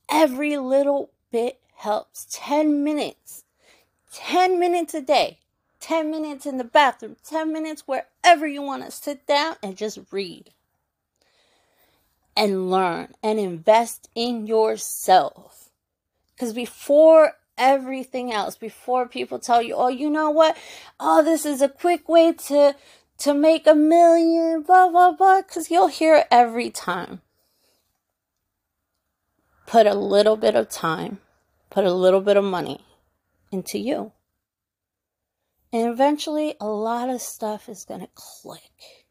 Every 0.10 0.58
little 0.58 1.12
bit 1.32 1.60
helps. 1.76 2.28
10 2.32 2.84
minutes. 2.84 3.44
10 4.14 4.60
minutes 4.60 4.94
a 4.94 5.02
day. 5.02 5.40
10 5.82 6.10
minutes 6.10 6.46
in 6.46 6.58
the 6.58 6.64
bathroom. 6.64 7.18
10 7.28 7.52
minutes 7.52 7.84
wherever 7.86 8.48
you 8.48 8.62
want 8.62 8.86
to 8.86 8.92
sit 8.92 9.28
down 9.28 9.56
and 9.62 9.76
just 9.76 10.00
read 10.12 10.52
and 12.36 12.72
learn 12.72 13.13
and 13.22 13.39
invest 13.39 14.10
in 14.15 14.48
yourself. 14.48 15.70
Because 16.34 16.54
before 16.54 17.34
everything 17.58 18.34
else, 18.34 18.56
before 18.56 19.08
people 19.08 19.39
tell 19.39 19.62
you, 19.62 19.76
oh, 19.76 19.89
you 19.89 20.10
know 20.10 20.30
what? 20.30 20.58
Oh, 21.00 21.24
this 21.24 21.46
is 21.46 21.62
a 21.62 21.70
quick 21.70 22.10
way 22.10 22.34
to 22.34 22.76
to 23.20 23.34
make 23.36 23.67
a 23.67 23.76
million, 23.76 24.63
blah 24.63 24.89
blah 24.89 25.12
blah, 25.12 25.41
because 25.41 25.70
you'll 25.70 25.88
hear 25.88 26.15
it 26.15 26.28
every 26.32 26.72
time. 26.72 27.22
Put 29.67 29.86
a 29.86 29.94
little 29.94 30.36
bit 30.36 30.56
of 30.56 30.70
time, 30.70 31.20
put 31.70 31.86
a 31.86 31.94
little 31.94 32.22
bit 32.22 32.36
of 32.36 32.44
money 32.44 32.84
into 33.52 33.78
you. 33.78 34.12
And 35.72 35.88
eventually, 35.88 36.56
a 36.60 36.67
lot 36.67 37.10
of 37.10 37.22
stuff 37.22 37.70
is 37.70 37.86
to 37.86 38.10
click. 38.15 39.06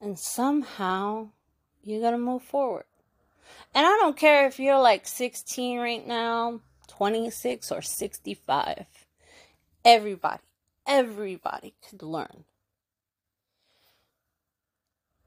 And 0.00 0.18
somehow, 0.18 1.30
you 1.86 2.00
got 2.00 2.10
to 2.10 2.18
move 2.18 2.42
forward. 2.42 2.84
And 3.74 3.86
I 3.86 3.90
don't 4.00 4.16
care 4.16 4.46
if 4.46 4.58
you're 4.58 4.80
like 4.80 5.06
16 5.06 5.78
right 5.78 6.06
now, 6.06 6.60
26 6.88 7.70
or 7.70 7.80
65. 7.80 8.86
Everybody, 9.84 10.42
everybody 10.86 11.74
could 11.88 12.02
learn. 12.02 12.44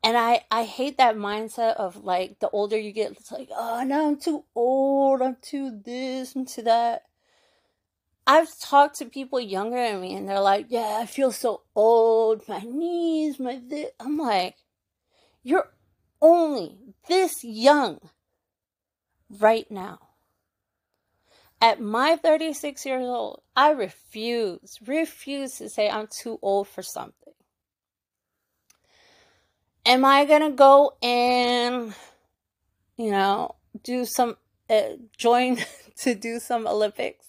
And 0.03 0.17
I, 0.17 0.41
I 0.49 0.63
hate 0.63 0.97
that 0.97 1.15
mindset 1.15 1.75
of 1.75 2.03
like 2.03 2.39
the 2.39 2.49
older 2.49 2.77
you 2.77 2.91
get, 2.91 3.11
it's 3.11 3.31
like, 3.31 3.49
oh, 3.55 3.83
now 3.83 4.07
I'm 4.07 4.17
too 4.17 4.43
old, 4.55 5.21
I'm 5.21 5.37
too 5.41 5.79
this 5.85 6.35
and 6.35 6.47
to 6.49 6.63
that. 6.63 7.03
I've 8.25 8.57
talked 8.59 8.97
to 8.99 9.05
people 9.05 9.39
younger 9.39 9.77
than 9.77 10.01
me 10.01 10.15
and 10.15 10.27
they're 10.27 10.39
like, 10.39 10.67
yeah, 10.69 10.99
I 11.01 11.05
feel 11.05 11.31
so 11.31 11.61
old, 11.75 12.47
my 12.47 12.59
knees, 12.59 13.39
my 13.39 13.61
this. 13.67 13.89
I'm 13.99 14.17
like, 14.17 14.55
you're 15.43 15.69
only 16.21 16.77
this 17.07 17.43
young 17.43 17.99
right 19.29 19.69
now. 19.69 19.99
At 21.61 21.81
my 21.81 22.15
36 22.15 22.85
years 22.85 23.03
old, 23.03 23.41
I 23.55 23.71
refuse, 23.71 24.79
refuse 24.85 25.57
to 25.57 25.69
say 25.69 25.89
I'm 25.89 26.07
too 26.07 26.39
old 26.41 26.69
for 26.69 26.81
something. 26.81 27.33
Am 29.85 30.05
I 30.05 30.25
going 30.25 30.41
to 30.41 30.55
go 30.55 30.93
and, 31.01 31.93
you 32.97 33.11
know, 33.11 33.55
do 33.83 34.05
some, 34.05 34.37
uh, 34.69 34.93
join 35.17 35.57
to 35.97 36.15
do 36.15 36.39
some 36.39 36.65
Olympics 36.65 37.27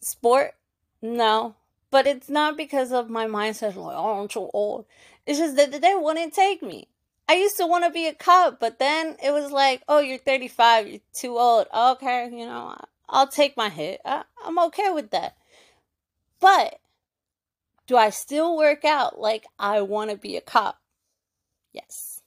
sport? 0.00 0.54
No. 1.00 1.54
But 1.90 2.06
it's 2.06 2.28
not 2.28 2.56
because 2.56 2.92
of 2.92 3.08
my 3.08 3.26
mindset, 3.26 3.76
like, 3.76 3.96
oh, 3.96 4.20
I'm 4.20 4.28
too 4.28 4.50
old. 4.52 4.84
It's 5.26 5.38
just 5.38 5.56
that 5.56 5.80
they 5.80 5.94
wouldn't 5.94 6.34
take 6.34 6.62
me. 6.62 6.88
I 7.28 7.34
used 7.34 7.58
to 7.58 7.66
want 7.66 7.84
to 7.84 7.90
be 7.90 8.06
a 8.06 8.14
cop, 8.14 8.58
but 8.58 8.78
then 8.78 9.16
it 9.22 9.32
was 9.32 9.52
like, 9.52 9.82
oh, 9.86 9.98
you're 9.98 10.16
35, 10.16 10.88
you're 10.88 11.00
too 11.12 11.36
old. 11.36 11.66
Okay, 11.76 12.30
you 12.32 12.46
know, 12.46 12.74
I'll 13.06 13.28
take 13.28 13.54
my 13.54 13.68
hit. 13.68 14.00
I, 14.04 14.24
I'm 14.42 14.58
okay 14.58 14.90
with 14.90 15.10
that. 15.10 15.36
But 16.40 16.80
do 17.86 17.96
I 17.96 18.08
still 18.10 18.56
work 18.56 18.84
out 18.84 19.20
like 19.20 19.44
I 19.58 19.82
want 19.82 20.10
to 20.10 20.16
be 20.16 20.36
a 20.36 20.40
cop? 20.40 20.80
Yes. 21.72 22.22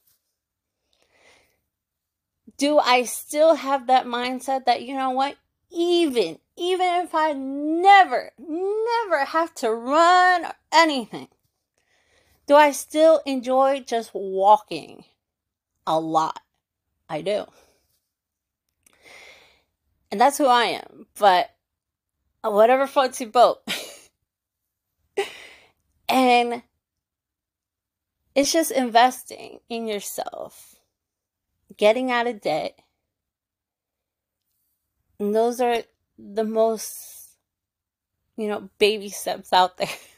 Do 2.56 2.78
I 2.78 3.02
still 3.02 3.56
have 3.56 3.88
that 3.88 4.06
mindset 4.06 4.66
that, 4.66 4.82
you 4.82 4.94
know 4.94 5.10
what, 5.10 5.36
even, 5.70 6.38
even 6.56 6.86
if 7.02 7.12
I 7.12 7.32
never, 7.32 8.30
never 8.38 9.24
have 9.24 9.52
to 9.56 9.72
run 9.72 10.44
or 10.44 10.54
anything, 10.70 11.28
do 12.52 12.56
I 12.56 12.72
still 12.72 13.22
enjoy 13.24 13.80
just 13.80 14.10
walking? 14.12 15.04
A 15.86 15.98
lot. 15.98 16.38
I 17.08 17.22
do. 17.22 17.46
And 20.10 20.20
that's 20.20 20.36
who 20.36 20.44
I 20.44 20.64
am. 20.64 21.06
But 21.18 21.48
whatever 22.42 22.86
floats 22.86 23.22
your 23.22 23.30
boat. 23.30 23.62
and 26.10 26.62
it's 28.34 28.52
just 28.52 28.70
investing 28.70 29.60
in 29.70 29.86
yourself, 29.86 30.76
getting 31.78 32.10
out 32.10 32.26
of 32.26 32.42
debt. 32.42 32.78
And 35.18 35.34
those 35.34 35.58
are 35.62 35.84
the 36.18 36.44
most, 36.44 37.38
you 38.36 38.48
know, 38.48 38.68
baby 38.78 39.08
steps 39.08 39.54
out 39.54 39.78
there. 39.78 39.88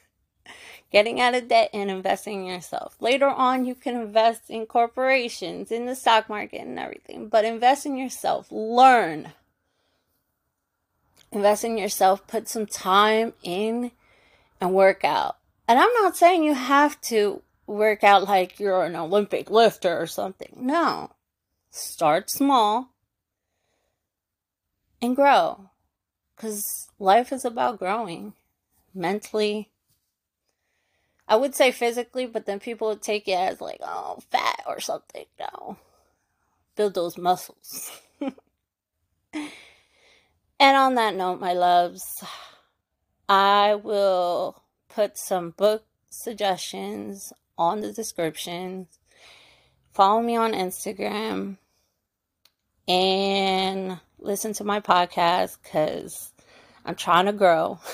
getting 0.95 1.21
out 1.21 1.35
of 1.35 1.49
debt 1.49 1.71
and 1.75 1.91
investing 1.91 2.43
in 2.43 2.55
yourself. 2.55 2.95
Later 3.01 3.27
on, 3.27 3.65
you 3.65 3.75
can 3.75 3.97
invest 3.97 4.49
in 4.49 4.65
corporations, 4.65 5.73
in 5.73 5.87
the 5.87 5.97
stock 5.97 6.29
market, 6.29 6.61
and 6.61 6.79
everything, 6.79 7.27
but 7.27 7.45
invest 7.45 7.85
in 7.85 7.97
yourself. 7.97 8.47
Learn. 8.53 9.33
Invest 11.33 11.65
in 11.65 11.77
yourself. 11.77 12.25
Put 12.29 12.49
some 12.49 12.67
time 12.67 13.33
in 13.43 13.91
and 14.61 14.73
work 14.73 15.05
out. 15.05 15.37
And 15.67 15.81
I'm 15.81 15.93
not 15.95 16.17
saying 16.17 16.45
you 16.45 16.55
have 16.55 17.01
to 17.01 17.43
work 17.67 18.05
out 18.05 18.29
like 18.29 18.61
you're 18.61 18.85
an 18.85 18.95
Olympic 18.95 19.51
lifter 19.51 20.01
or 20.01 20.07
something. 20.07 20.53
No. 20.57 21.11
Start 21.73 22.31
small 22.31 22.91
and 25.03 25.17
grow. 25.17 25.71
Because 26.37 26.87
life 27.01 27.33
is 27.33 27.45
about 27.45 27.81
growing 27.81 28.35
mentally, 28.95 29.71
I 31.27 31.37
would 31.37 31.55
say 31.55 31.73
physically, 31.73 32.27
but 32.27 32.47
then 32.47 32.61
people 32.61 32.89
would 32.89 33.03
take 33.03 33.29
it 33.29 33.33
as 33.33 33.61
like, 33.61 33.81
oh, 33.83 34.19
fat 34.31 34.63
or 34.67 34.81
something. 34.81 35.25
No. 35.41 35.79
Build 36.77 36.95
those 36.95 37.17
muscles. 37.17 37.91
and 38.21 38.37
on 40.61 40.95
that 40.97 41.15
note, 41.15 41.41
my 41.41 41.55
loves, 41.55 42.23
I 43.29 43.75
will 43.77 44.63
put 44.89 45.17
some 45.17 45.51
book 45.51 45.85
suggestions 46.11 47.33
on 47.57 47.81
the 47.81 47.93
description. 47.93 48.89
Follow 49.93 50.21
me 50.21 50.37
on 50.37 50.53
Instagram 50.53 51.57
and 52.87 53.99
listen 54.19 54.53
to 54.55 54.65
my 54.65 54.81
podcast 54.81 55.57
because 55.63 56.33
I'm 56.85 56.97
trying 56.97 57.27
to 57.27 57.33
grow. 57.33 57.79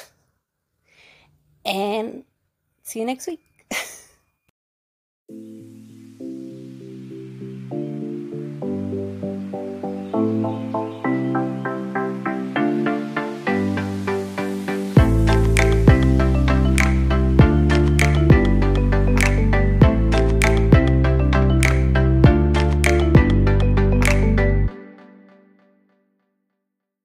And 1.63 2.25
See 2.91 2.99
you 2.99 3.07
next 3.07 3.29
week. 3.29 3.39